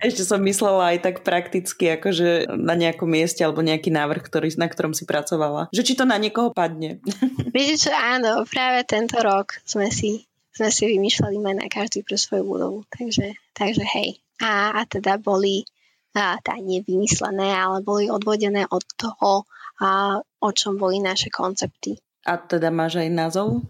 Ešte 0.05 0.22
som 0.22 0.38
myslela 0.44 0.94
aj 0.94 0.98
tak 1.00 1.16
prakticky, 1.27 1.96
akože 1.96 2.55
na 2.55 2.77
nejakom 2.77 3.09
mieste 3.09 3.42
alebo 3.42 3.64
nejaký 3.64 3.88
návrh, 3.88 4.22
ktorý, 4.22 4.53
na 4.61 4.68
ktorom 4.68 4.92
si 4.92 5.09
pracovala. 5.09 5.72
Že 5.72 5.83
či 5.83 5.94
to 5.96 6.05
na 6.05 6.20
niekoho 6.20 6.53
padne. 6.53 7.00
Viete 7.57 7.88
čo, 7.88 7.90
áno, 7.90 8.44
práve 8.46 8.85
tento 8.87 9.16
rok 9.24 9.59
sme 9.64 9.90
si, 9.90 10.29
sme 10.55 10.70
si 10.70 10.87
vymýšľali 10.92 11.40
mená 11.40 11.66
každý 11.72 12.07
pre 12.07 12.20
svoju 12.20 12.44
budovu. 12.46 12.79
Takže, 12.92 13.33
takže 13.57 13.85
hej 13.96 14.24
a, 14.42 14.79
a 14.79 14.81
teda 14.88 15.18
boli 15.20 15.66
a, 16.14 16.38
tá 16.40 16.59
nevymyslené, 16.59 17.55
ale 17.55 17.83
boli 17.83 18.11
odvodené 18.11 18.66
od 18.70 18.85
toho, 18.94 19.47
a, 19.83 20.18
o 20.23 20.51
čom 20.55 20.79
boli 20.79 21.03
naše 21.03 21.31
koncepty. 21.31 21.99
A 22.25 22.40
teda 22.40 22.73
máš 22.73 23.05
aj 23.05 23.11
názov? 23.12 23.61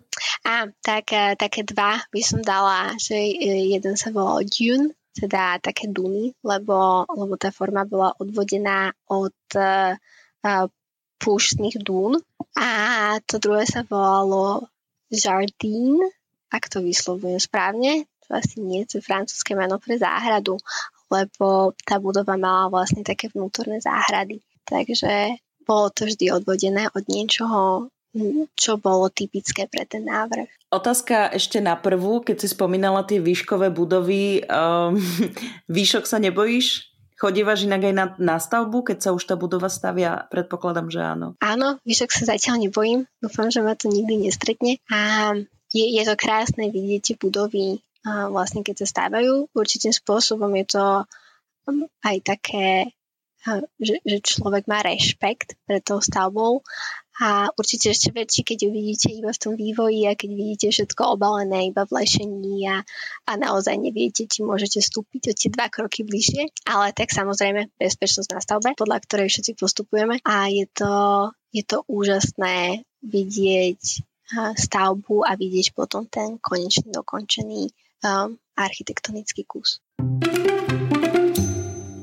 A, 0.47 0.71
tak, 0.85 1.11
a, 1.11 1.35
také 1.35 1.67
dva 1.67 1.99
by 2.13 2.21
som 2.23 2.45
dala, 2.45 2.95
že 3.01 3.17
e, 3.17 3.73
jeden 3.75 3.97
sa 3.99 4.15
volal 4.15 4.47
Dune, 4.47 4.95
teda 5.15 5.63
také 5.63 5.91
duny, 5.91 6.35
lebo, 6.43 7.07
lebo 7.07 7.35
tá 7.39 7.55
forma 7.55 7.87
bola 7.87 8.15
odvodená 8.19 8.91
od 9.07 9.35
e, 9.55 9.91
púštnych 11.25 11.81
dún 11.81 12.21
a 12.59 12.69
to 13.25 13.41
druhé 13.41 13.65
sa 13.65 13.87
volalo 13.87 14.69
Jardín, 15.09 16.03
ak 16.53 16.69
to 16.69 16.85
vyslovujem 16.85 17.41
správne, 17.41 18.05
čo 18.25 18.41
asi 18.41 18.65
nie 18.65 18.89
je 18.89 19.05
francúzske 19.05 19.53
meno 19.53 19.77
pre 19.77 20.01
záhradu, 20.01 20.57
lebo 21.13 21.77
tá 21.85 22.01
budova 22.01 22.41
mala 22.41 22.73
vlastne 22.73 23.05
také 23.05 23.29
vnútorné 23.29 23.85
záhrady. 23.85 24.41
Takže 24.65 25.37
bolo 25.69 25.93
to 25.93 26.09
vždy 26.09 26.33
odvodené 26.33 26.89
od 26.93 27.05
niečoho, 27.05 27.93
čo 28.55 28.79
bolo 28.79 29.11
typické 29.11 29.67
pre 29.69 29.85
ten 29.85 30.07
návrh. 30.07 30.47
Otázka 30.71 31.31
ešte 31.35 31.59
na 31.59 31.77
prvú, 31.79 32.23
keď 32.23 32.47
si 32.47 32.49
spomínala 32.51 33.05
tie 33.05 33.19
výškové 33.21 33.71
budovy. 33.71 34.43
Um, 34.47 34.99
výšok 35.77 36.05
sa 36.09 36.19
nebojíš? 36.19 36.95
Chodívaš 37.15 37.71
inak 37.71 37.83
aj 37.89 37.95
na, 37.95 38.07
na 38.19 38.37
stavbu, 38.43 38.91
keď 38.91 38.99
sa 38.99 39.11
už 39.15 39.23
tá 39.23 39.39
budova 39.39 39.71
stavia? 39.71 40.27
Predpokladám, 40.35 40.91
že 40.91 41.01
áno. 41.01 41.39
Áno, 41.39 41.79
výšok 41.87 42.11
sa 42.11 42.35
zatiaľ 42.35 42.67
nebojím. 42.67 43.07
Dúfam, 43.23 43.55
že 43.55 43.63
ma 43.63 43.79
to 43.79 43.87
nikdy 43.87 44.19
nestretne. 44.19 44.83
A 44.91 45.31
je, 45.71 45.85
je 45.95 46.03
to 46.07 46.15
krásne 46.19 46.71
vidieť 46.71 47.19
budovy, 47.19 47.83
vlastne 48.05 48.61
keď 48.61 48.85
sa 48.85 48.87
stávajú. 48.87 49.49
Určitým 49.57 49.93
spôsobom 49.93 50.53
je 50.61 50.67
to 50.77 50.85
aj 52.05 52.17
také, 52.21 52.93
že, 53.81 54.01
že 54.05 54.19
človek 54.25 54.69
má 54.69 54.81
rešpekt 54.81 55.57
pred 55.69 55.81
tou 55.85 56.01
stavbou 56.01 56.65
a 57.23 57.47
určite 57.55 57.95
ešte 57.95 58.11
väčší, 58.11 58.43
keď 58.43 58.59
ju 58.67 58.71
vidíte 58.75 59.09
iba 59.15 59.31
v 59.31 59.39
tom 59.39 59.55
vývoji 59.55 60.03
a 60.11 60.19
keď 60.19 60.31
vidíte 60.35 60.67
všetko 60.75 61.15
obalené 61.15 61.71
iba 61.71 61.87
v 61.87 62.03
lešení 62.03 62.67
a, 62.67 62.83
a 63.31 63.33
naozaj 63.39 63.79
neviete, 63.79 64.27
či 64.27 64.43
môžete 64.43 64.83
stúpiť 64.83 65.31
o 65.31 65.37
tie 65.37 65.49
dva 65.55 65.71
kroky 65.71 66.03
bližšie. 66.03 66.51
Ale 66.67 66.91
tak 66.91 67.15
samozrejme 67.15 67.71
bezpečnosť 67.79 68.31
na 68.35 68.41
stavbe, 68.43 68.69
podľa 68.75 68.99
ktorej 69.07 69.31
všetci 69.31 69.53
postupujeme 69.55 70.19
a 70.27 70.51
je 70.51 70.67
to, 70.75 70.95
je 71.55 71.63
to 71.63 71.87
úžasné 71.87 72.83
vidieť 73.07 74.03
stavbu 74.59 75.23
a 75.23 75.39
vidieť 75.39 75.77
potom 75.77 76.11
ten 76.11 76.43
konečný 76.43 76.91
dokončený 76.91 77.84
um, 78.05 78.37
architektonický 78.55 79.49
kus. 79.49 79.81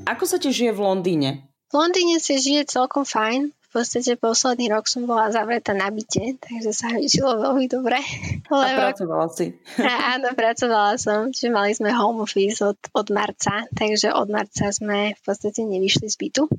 Ako 0.10 0.24
sa 0.28 0.42
ti 0.42 0.52
žije 0.52 0.74
v 0.74 0.82
Londýne? 0.82 1.30
V 1.72 1.80
Londýne 1.80 2.20
sa 2.20 2.36
žije 2.36 2.68
celkom 2.68 3.08
fajn 3.08 3.56
v 3.72 3.80
podstate 3.80 4.20
posledný 4.20 4.68
rok 4.68 4.84
som 4.84 5.08
bola 5.08 5.32
zavretá 5.32 5.72
na 5.72 5.88
byte, 5.88 6.36
takže 6.44 6.76
sa 6.76 6.92
mi 6.92 7.08
žilo 7.08 7.40
veľmi 7.40 7.72
dobre. 7.72 8.04
Lebo... 8.52 8.68
A 8.84 8.92
pracovala 8.92 9.32
si. 9.32 9.56
A, 9.80 10.20
áno, 10.20 10.36
pracovala 10.36 11.00
som, 11.00 11.32
čiže 11.32 11.56
mali 11.56 11.72
sme 11.72 11.96
home 11.96 12.20
office 12.28 12.60
od, 12.68 12.76
od 12.92 13.08
marca, 13.16 13.64
takže 13.72 14.12
od 14.12 14.28
marca 14.28 14.76
sme 14.76 15.16
v 15.16 15.22
podstate 15.24 15.64
nevyšli 15.64 16.12
z 16.12 16.20
bytu. 16.20 16.52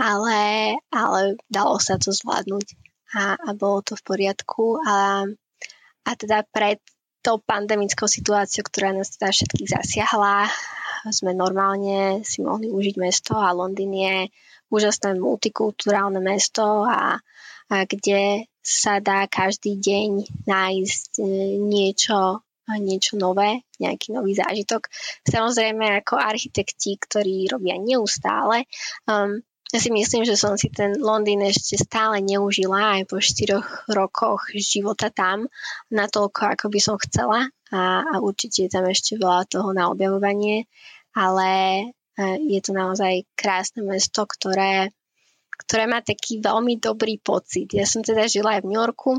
Ale, 0.00 0.40
ale 0.88 1.36
dalo 1.52 1.76
sa 1.76 2.00
to 2.00 2.08
zvládnuť 2.08 2.66
a, 3.12 3.36
a 3.36 3.48
bolo 3.52 3.84
to 3.84 3.92
v 3.92 4.02
poriadku. 4.08 4.80
A, 4.80 5.28
a 6.08 6.10
teda 6.16 6.48
pred 6.48 6.80
tou 7.22 7.38
pandemickou 7.38 8.10
situáciou, 8.10 8.66
ktorá 8.66 8.90
nás 8.90 9.14
teda 9.14 9.30
všetkých 9.30 9.72
zasiahla, 9.78 10.50
sme 11.10 11.34
normálne 11.34 12.22
si 12.22 12.42
mohli 12.42 12.70
užiť 12.70 12.94
mesto 12.98 13.34
a 13.34 13.54
Londýn 13.54 13.94
je 13.94 14.16
úžasné 14.70 15.18
multikulturálne 15.18 16.22
mesto 16.22 16.86
a, 16.86 17.18
a 17.70 17.76
kde 17.86 18.46
sa 18.62 19.02
dá 19.02 19.26
každý 19.26 19.74
deň 19.74 20.10
nájsť 20.46 21.10
e, 21.18 21.24
niečo, 21.58 22.46
niečo 22.78 23.18
nové, 23.18 23.66
nejaký 23.82 24.14
nový 24.14 24.38
zážitok. 24.38 24.86
Samozrejme 25.26 25.98
ako 26.00 26.14
architekti, 26.14 26.94
ktorí 26.94 27.50
robia 27.50 27.74
neustále, 27.82 28.70
um, 29.10 29.42
ja 29.72 29.78
si 29.80 29.88
myslím, 29.88 30.28
že 30.28 30.36
som 30.36 30.60
si 30.60 30.68
ten 30.68 31.00
Londýn 31.00 31.40
ešte 31.48 31.80
stále 31.80 32.20
neužila 32.20 33.00
aj 33.00 33.08
po 33.08 33.24
štyroch 33.24 33.88
rokoch 33.88 34.52
života 34.52 35.08
tam 35.08 35.48
natoľko, 35.88 36.40
ako 36.54 36.66
by 36.68 36.80
som 36.80 37.00
chcela 37.00 37.48
a, 37.72 38.04
a 38.04 38.14
určite 38.20 38.68
je 38.68 38.70
tam 38.70 38.84
ešte 38.84 39.16
veľa 39.16 39.48
toho 39.48 39.72
na 39.72 39.88
objavovanie, 39.88 40.68
ale 41.16 41.50
je 42.20 42.60
to 42.60 42.76
naozaj 42.76 43.24
krásne 43.32 43.80
mesto, 43.80 44.28
ktoré, 44.28 44.92
ktoré 45.64 45.88
má 45.88 46.04
taký 46.04 46.44
veľmi 46.44 46.76
dobrý 46.76 47.16
pocit. 47.16 47.72
Ja 47.72 47.88
som 47.88 48.04
teda 48.04 48.28
žila 48.28 48.60
aj 48.60 48.62
v 48.62 48.68
New 48.68 48.80
Yorku 48.80 49.12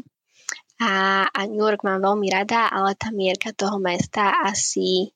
a, 0.78 1.26
a 1.26 1.40
New 1.50 1.66
York 1.66 1.82
mám 1.82 2.06
veľmi 2.06 2.30
rada, 2.30 2.70
ale 2.70 2.94
tá 2.94 3.10
mierka 3.10 3.50
toho 3.58 3.82
mesta 3.82 4.38
asi 4.46 5.10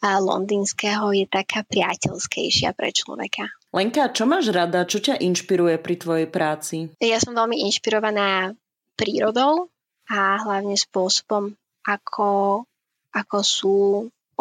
a 0.00 0.16
londýnskeho 0.16 1.12
je 1.12 1.28
taká 1.28 1.60
priateľskejšia 1.68 2.72
pre 2.72 2.88
človeka. 2.90 3.59
Lenka, 3.70 4.10
čo 4.10 4.26
máš 4.26 4.50
rada? 4.50 4.82
Čo 4.82 4.98
ťa 4.98 5.22
inšpiruje 5.22 5.78
pri 5.78 5.94
tvojej 5.94 6.26
práci? 6.26 6.90
Ja 6.98 7.22
som 7.22 7.38
veľmi 7.38 7.62
inšpirovaná 7.70 8.50
prírodou 8.98 9.70
a 10.10 10.42
hlavne 10.42 10.74
spôsobom, 10.74 11.54
ako, 11.86 12.66
ako 13.14 13.38
sú 13.46 13.78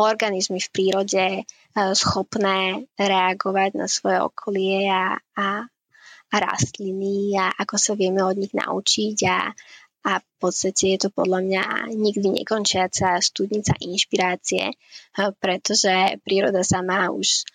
organizmy 0.01 0.57
v 0.57 0.73
prírode 0.73 1.25
e, 1.39 1.43
schopné 1.93 2.89
reagovať 2.97 3.71
na 3.77 3.85
svoje 3.85 4.17
okolie 4.17 4.89
a, 4.89 5.21
a, 5.37 5.47
a 6.33 6.35
rastliny 6.41 7.37
a 7.37 7.53
ako 7.53 7.75
sa 7.77 7.93
vieme 7.93 8.25
od 8.25 8.33
nich 8.33 8.55
naučiť 8.55 9.17
a, 9.29 9.39
a 10.09 10.11
v 10.17 10.33
podstate 10.41 10.95
je 10.95 11.05
to 11.05 11.09
podľa 11.11 11.45
mňa 11.45 11.63
nikdy 11.93 12.31
nekončiaca 12.41 13.21
studnica 13.21 13.77
inšpirácie, 13.77 14.73
e, 14.73 14.75
pretože 15.37 16.17
príroda 16.25 16.65
sama 16.65 17.13
už 17.13 17.45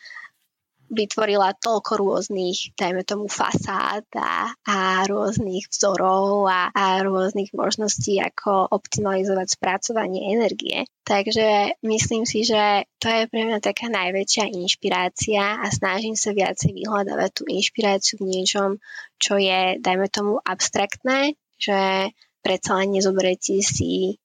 vytvorila 0.90 1.56
toľko 1.56 1.92
rôznych, 2.00 2.76
dajme 2.76 3.02
tomu, 3.04 3.26
fasád 3.30 4.04
a, 4.16 4.52
a 4.64 5.04
rôznych 5.08 5.68
vzorov 5.68 6.48
a, 6.48 6.68
a 6.70 7.00
rôznych 7.00 7.52
možností, 7.56 8.20
ako 8.20 8.68
optimalizovať 8.72 9.56
spracovanie 9.56 10.34
energie. 10.34 10.84
Takže 11.04 11.80
myslím 11.84 12.24
si, 12.24 12.48
že 12.48 12.88
to 12.96 13.12
je 13.12 13.28
pre 13.28 13.42
mňa 13.44 13.60
taká 13.60 13.92
najväčšia 13.92 14.52
inšpirácia 14.56 15.60
a 15.60 15.66
snažím 15.68 16.16
sa 16.16 16.32
viacej 16.32 16.72
vyhľadávať 16.72 17.30
tú 17.36 17.42
inšpiráciu 17.48 18.20
v 18.20 18.28
niečom, 18.32 18.80
čo 19.20 19.36
je, 19.36 19.76
dajme 19.80 20.08
tomu, 20.08 20.40
abstraktné, 20.40 21.36
že 21.60 22.10
predsa 22.40 22.76
len 22.80 22.96
nezoberiete 22.96 23.60
si 23.64 24.20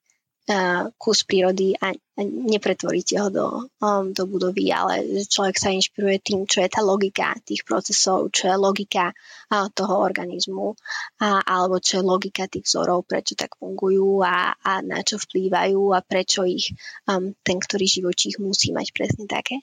kus 0.98 1.30
prírody 1.30 1.78
a, 1.78 1.94
nepretvoríte 2.26 3.16
ho 3.22 3.30
do, 3.30 3.48
um, 3.80 4.12
do 4.12 4.28
budovy, 4.28 4.74
ale 4.74 5.24
človek 5.24 5.56
sa 5.56 5.70
inšpiruje 5.72 6.18
tým, 6.20 6.40
čo 6.50 6.60
je 6.66 6.70
tá 6.74 6.82
logika 6.84 7.38
tých 7.46 7.64
procesov, 7.64 8.34
čo 8.34 8.52
je 8.52 8.56
logika 8.60 9.14
uh, 9.14 9.70
toho 9.72 10.02
organizmu, 10.02 10.76
a, 11.22 11.46
alebo 11.46 11.80
čo 11.80 12.02
je 12.02 12.10
logika 12.10 12.50
tých 12.52 12.66
vzorov, 12.68 13.08
prečo 13.08 13.38
tak 13.38 13.56
fungujú 13.62 14.26
a, 14.26 14.58
a 14.58 14.72
na 14.82 15.06
čo 15.06 15.22
vplývajú 15.22 15.96
a 15.96 16.04
prečo 16.04 16.44
ich 16.44 16.74
um, 17.08 17.32
ten, 17.46 17.58
ktorý 17.62 17.86
živočích 17.88 18.42
musí 18.42 18.74
mať 18.76 18.92
presne 18.92 19.26
také. 19.30 19.62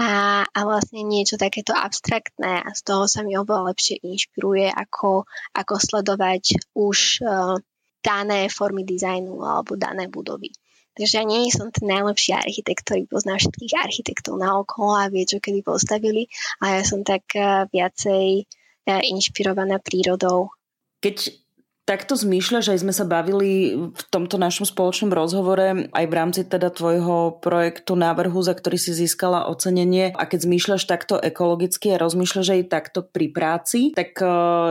A, 0.00 0.42
a 0.48 0.60
vlastne 0.66 1.04
niečo 1.06 1.38
takéto 1.38 1.76
abstraktné 1.76 2.66
a 2.66 2.70
z 2.74 2.80
toho 2.82 3.04
sa 3.06 3.22
mi 3.22 3.36
oveľa 3.38 3.76
lepšie 3.76 4.02
inšpiruje, 4.02 4.72
ako, 4.72 5.28
ako 5.54 5.74
sledovať 5.78 6.72
už 6.74 6.98
uh, 7.22 7.60
dané 8.02 8.50
formy 8.50 8.82
dizajnu 8.82 9.40
alebo 9.40 9.78
dané 9.78 10.10
budovy. 10.10 10.50
Takže 10.92 11.14
ja 11.18 11.24
nie 11.24 11.48
som 11.48 11.72
ten 11.72 11.88
najlepší 11.88 12.36
architekt, 12.36 12.84
ktorý 12.84 13.08
pozná 13.08 13.40
všetkých 13.40 13.80
architektov 13.80 14.36
na 14.36 14.60
okolo 14.60 14.92
a 14.92 15.08
vie, 15.08 15.24
čo 15.24 15.40
kedy 15.40 15.64
postavili, 15.64 16.28
a 16.60 16.76
ja 16.76 16.82
som 16.84 17.00
tak 17.00 17.24
eh, 17.32 17.64
viacej 17.72 18.44
eh, 18.44 19.02
inšpirovaná 19.08 19.80
prírodou. 19.80 20.52
Keď 21.00 21.41
takto 21.82 22.14
zmýšľaš, 22.14 22.72
aj 22.72 22.78
sme 22.86 22.94
sa 22.94 23.02
bavili 23.02 23.74
v 23.74 24.02
tomto 24.14 24.38
našom 24.38 24.62
spoločnom 24.62 25.10
rozhovore 25.10 25.90
aj 25.90 26.04
v 26.06 26.14
rámci 26.14 26.40
teda 26.46 26.70
tvojho 26.70 27.42
projektu 27.42 27.98
návrhu, 27.98 28.38
za 28.38 28.54
ktorý 28.54 28.78
si 28.78 28.94
získala 28.94 29.50
ocenenie. 29.50 30.14
A 30.14 30.24
keď 30.30 30.46
zmýšľaš 30.46 30.86
takto 30.86 31.18
ekologicky 31.18 31.90
a 31.90 32.00
rozmýšľaš 32.00 32.48
aj 32.54 32.62
takto 32.70 33.02
pri 33.02 33.34
práci, 33.34 33.90
tak 33.98 34.14
e, 34.22 34.26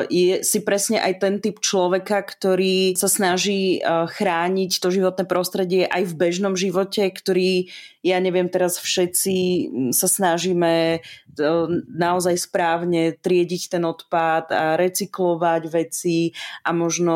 je 0.08 0.34
si 0.42 0.60
presne 0.64 1.04
aj 1.04 1.14
ten 1.20 1.36
typ 1.44 1.60
človeka, 1.60 2.24
ktorý 2.24 2.96
sa 2.96 3.12
snaží 3.12 3.78
e, 3.78 4.08
chrániť 4.08 4.72
to 4.80 4.88
životné 4.88 5.28
prostredie 5.28 5.84
aj 5.92 6.08
v 6.08 6.18
bežnom 6.18 6.56
živote, 6.56 7.04
ktorý 7.12 7.68
ja 8.02 8.18
neviem, 8.18 8.50
teraz 8.50 8.82
všetci 8.82 9.36
sa 9.94 10.10
snažíme 10.10 10.98
e, 10.98 11.00
naozaj 11.86 12.34
správne 12.34 13.14
triediť 13.14 13.78
ten 13.78 13.84
odpad 13.86 14.46
a 14.50 14.64
recyklovať 14.74 15.62
veci 15.70 16.34
a 16.66 16.74
možno 16.74 17.16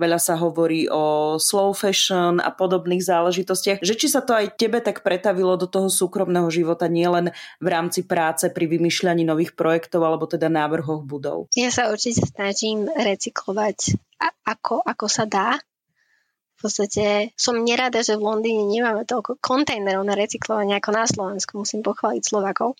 veľa 0.00 0.16
sa 0.16 0.40
hovorí 0.40 0.88
o 0.88 1.36
slow 1.36 1.76
fashion 1.76 2.40
a 2.40 2.48
podobných 2.48 3.04
záležitostiach, 3.04 3.84
že 3.84 3.94
či 3.94 4.08
sa 4.08 4.24
to 4.24 4.32
aj 4.32 4.56
tebe 4.56 4.80
tak 4.80 5.04
pretavilo 5.04 5.60
do 5.60 5.68
toho 5.68 5.92
súkromného 5.92 6.48
života 6.48 6.88
nielen 6.88 7.28
v 7.60 7.68
rámci 7.68 8.08
práce 8.08 8.48
pri 8.48 8.64
vymýšľaní 8.72 9.28
nových 9.28 9.52
projektov 9.52 10.00
alebo 10.00 10.24
teda 10.24 10.48
návrhoch 10.48 11.04
budov. 11.04 11.52
Ja 11.52 11.68
sa 11.68 11.92
určite 11.92 12.24
snažím 12.24 12.88
recyklovať 12.88 14.00
ako, 14.48 14.80
ako 14.80 15.06
sa 15.10 15.28
dá. 15.28 15.60
Podstate 16.62 17.34
som 17.34 17.58
nerada, 17.58 18.06
že 18.06 18.14
v 18.14 18.22
Londýne 18.22 18.62
nemáme 18.70 19.02
toľko 19.02 19.42
kontajnerov 19.42 20.06
na 20.06 20.14
recyklovanie 20.14 20.78
ako 20.78 20.90
na 20.94 21.04
Slovensku. 21.10 21.58
Musím 21.58 21.82
pochváliť 21.82 22.22
Slovakov. 22.22 22.78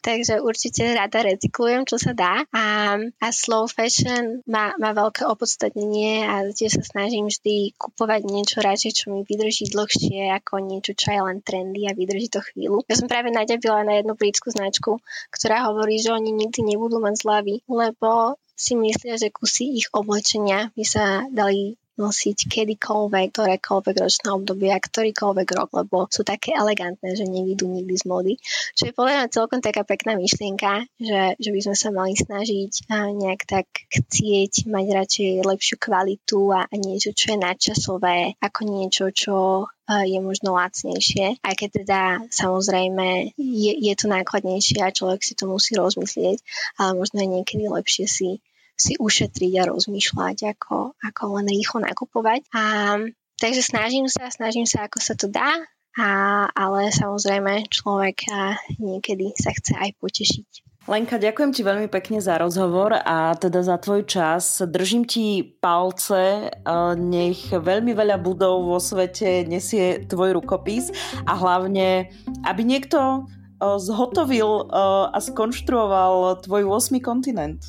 Takže 0.00 0.38
určite 0.40 0.94
rada 0.94 1.26
recyklujem, 1.26 1.84
čo 1.90 1.98
sa 1.98 2.14
dá. 2.14 2.46
A, 2.54 2.96
a 3.02 3.28
slow 3.34 3.66
fashion 3.66 4.46
má, 4.46 4.72
má 4.78 4.94
veľké 4.94 5.26
opodstatnenie 5.26 6.22
a 6.22 6.46
tiež 6.54 6.78
sa 6.78 6.84
snažím 6.86 7.26
vždy 7.26 7.74
kupovať 7.74 8.30
niečo 8.30 8.62
radšej, 8.62 8.92
čo 8.94 9.04
mi 9.10 9.26
vydrží 9.26 9.74
dlhšie 9.74 10.30
ako 10.40 10.62
niečo, 10.62 10.94
čo 10.94 11.10
je 11.10 11.20
len 11.20 11.42
trendy 11.42 11.90
a 11.90 11.98
vydrží 11.98 12.30
to 12.30 12.40
chvíľu. 12.40 12.86
Ja 12.86 12.94
som 12.94 13.10
práve 13.10 13.34
naďabila 13.34 13.82
na 13.82 13.98
jednu 13.98 14.14
britskú 14.14 14.54
značku, 14.54 15.02
ktorá 15.34 15.66
hovorí, 15.66 15.98
že 15.98 16.14
oni 16.14 16.30
nikdy 16.30 16.62
nebudú 16.62 17.02
mať 17.02 17.26
zľavy, 17.26 17.66
lebo 17.66 18.38
si 18.60 18.76
myslia, 18.76 19.16
že 19.16 19.32
kusy 19.32 19.80
ich 19.80 19.88
oblečenia 19.96 20.68
by 20.76 20.84
sa 20.84 21.24
dali 21.32 21.79
nosiť 21.98 22.38
kedykoľvek, 22.46 23.28
ktorékoľvek 23.34 23.96
ročné 23.98 24.28
obdobie 24.30 24.70
a 24.70 24.80
ktorýkoľvek 24.80 25.48
rok, 25.56 25.70
lebo 25.74 25.96
sú 26.08 26.22
také 26.22 26.54
elegantné, 26.54 27.16
že 27.16 27.26
nevidú 27.26 27.66
nikdy 27.66 27.94
z 27.96 28.04
mody. 28.06 28.32
Čo 28.78 28.90
je 28.90 28.96
podľa 28.96 29.12
mňa 29.14 29.34
celkom 29.34 29.60
taká 29.60 29.82
pekná 29.82 30.14
myšlienka, 30.16 30.86
že, 30.96 31.36
že 31.36 31.50
by 31.50 31.60
sme 31.66 31.76
sa 31.76 31.88
mali 31.90 32.14
snažiť 32.16 32.72
nejak 32.90 33.42
tak 33.48 33.66
chcieť 33.90 34.70
mať 34.70 34.86
radšej 34.90 35.32
lepšiu 35.44 35.76
kvalitu 35.80 36.40
a, 36.54 36.66
a 36.68 36.74
niečo, 36.78 37.10
čo 37.12 37.34
je 37.34 37.38
nadčasové, 37.42 38.18
ako 38.40 38.60
niečo, 38.68 39.04
čo 39.10 39.36
je 39.90 40.18
možno 40.22 40.54
lacnejšie, 40.54 41.42
aj 41.42 41.54
keď 41.58 41.70
teda 41.82 42.00
samozrejme 42.30 43.34
je, 43.34 43.72
je 43.74 43.94
to 43.98 44.06
nákladnejšie 44.06 44.78
a 44.86 44.94
človek 44.94 45.26
si 45.26 45.34
to 45.34 45.50
musí 45.50 45.74
rozmyslieť, 45.74 46.38
ale 46.78 46.94
možno 46.94 47.26
je 47.26 47.28
niekedy 47.28 47.66
lepšie 47.66 48.06
si 48.06 48.30
si 48.80 48.96
ušetriť 48.96 49.52
a 49.60 49.68
rozmýšľať, 49.68 50.56
ako, 50.56 50.96
ako 50.96 51.22
len 51.36 51.46
rýchlo 51.52 51.84
nakupovať. 51.84 52.48
A, 52.56 52.96
takže 53.36 53.60
snažím 53.60 54.08
sa, 54.08 54.32
snažím 54.32 54.64
sa, 54.64 54.88
ako 54.88 54.98
sa 55.04 55.12
to 55.12 55.28
dá, 55.28 55.60
a, 56.00 56.08
ale 56.56 56.88
samozrejme 56.88 57.68
človek 57.68 58.24
niekedy 58.80 59.36
sa 59.36 59.52
chce 59.52 59.76
aj 59.76 59.92
potešiť. 60.00 60.70
Lenka, 60.88 61.20
ďakujem 61.20 61.52
ti 61.52 61.60
veľmi 61.60 61.92
pekne 61.92 62.24
za 62.24 62.40
rozhovor 62.40 62.96
a 62.96 63.36
teda 63.36 63.60
za 63.60 63.76
tvoj 63.76 64.08
čas. 64.08 64.64
Držím 64.64 65.04
ti 65.04 65.44
palce, 65.44 66.48
nech 66.96 67.52
veľmi 67.52 67.92
veľa 67.92 68.16
budov 68.16 68.64
vo 68.64 68.80
svete 68.80 69.44
nesie 69.44 70.08
tvoj 70.08 70.40
rukopis 70.40 70.88
a 71.28 71.36
hlavne, 71.36 72.08
aby 72.48 72.62
niekto 72.64 73.28
zhotovil 73.60 74.66
a 75.12 75.18
skonštruoval 75.20 76.40
tvoj 76.44 76.62
8. 76.64 76.96
kontinent. 77.04 77.60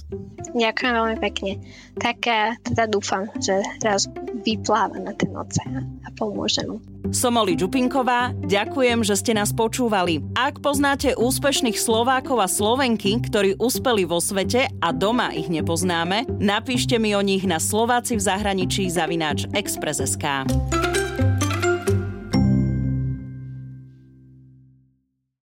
Ďakujem 0.55 0.93
veľmi 0.95 1.17
pekne. 1.19 1.59
Tak 1.99 2.23
teda 2.63 2.87
dúfam, 2.87 3.27
že 3.39 3.59
raz 3.83 4.07
vypláva 4.41 4.97
na 4.97 5.11
ten 5.13 5.35
oceán 5.35 5.87
a 6.07 6.09
pomôže 6.15 6.63
mu. 6.63 6.79
Som 7.11 7.35
Oli 7.35 7.59
Čupinková, 7.59 8.31
ďakujem, 8.47 9.03
že 9.03 9.19
ste 9.19 9.35
nás 9.35 9.51
počúvali. 9.51 10.23
Ak 10.31 10.63
poznáte 10.63 11.11
úspešných 11.19 11.75
Slovákov 11.75 12.39
a 12.39 12.47
Slovenky, 12.47 13.19
ktorí 13.19 13.59
uspeli 13.59 14.07
vo 14.07 14.23
svete 14.23 14.71
a 14.79 14.95
doma 14.95 15.35
ich 15.35 15.51
nepoznáme, 15.51 16.23
napíšte 16.39 16.95
mi 16.95 17.11
o 17.11 17.21
nich 17.21 17.43
na 17.43 17.59
Slováci 17.59 18.15
v 18.15 18.23
zahraničí 18.23 18.87
zavináč 18.87 19.51
Express.sk. 19.51 20.47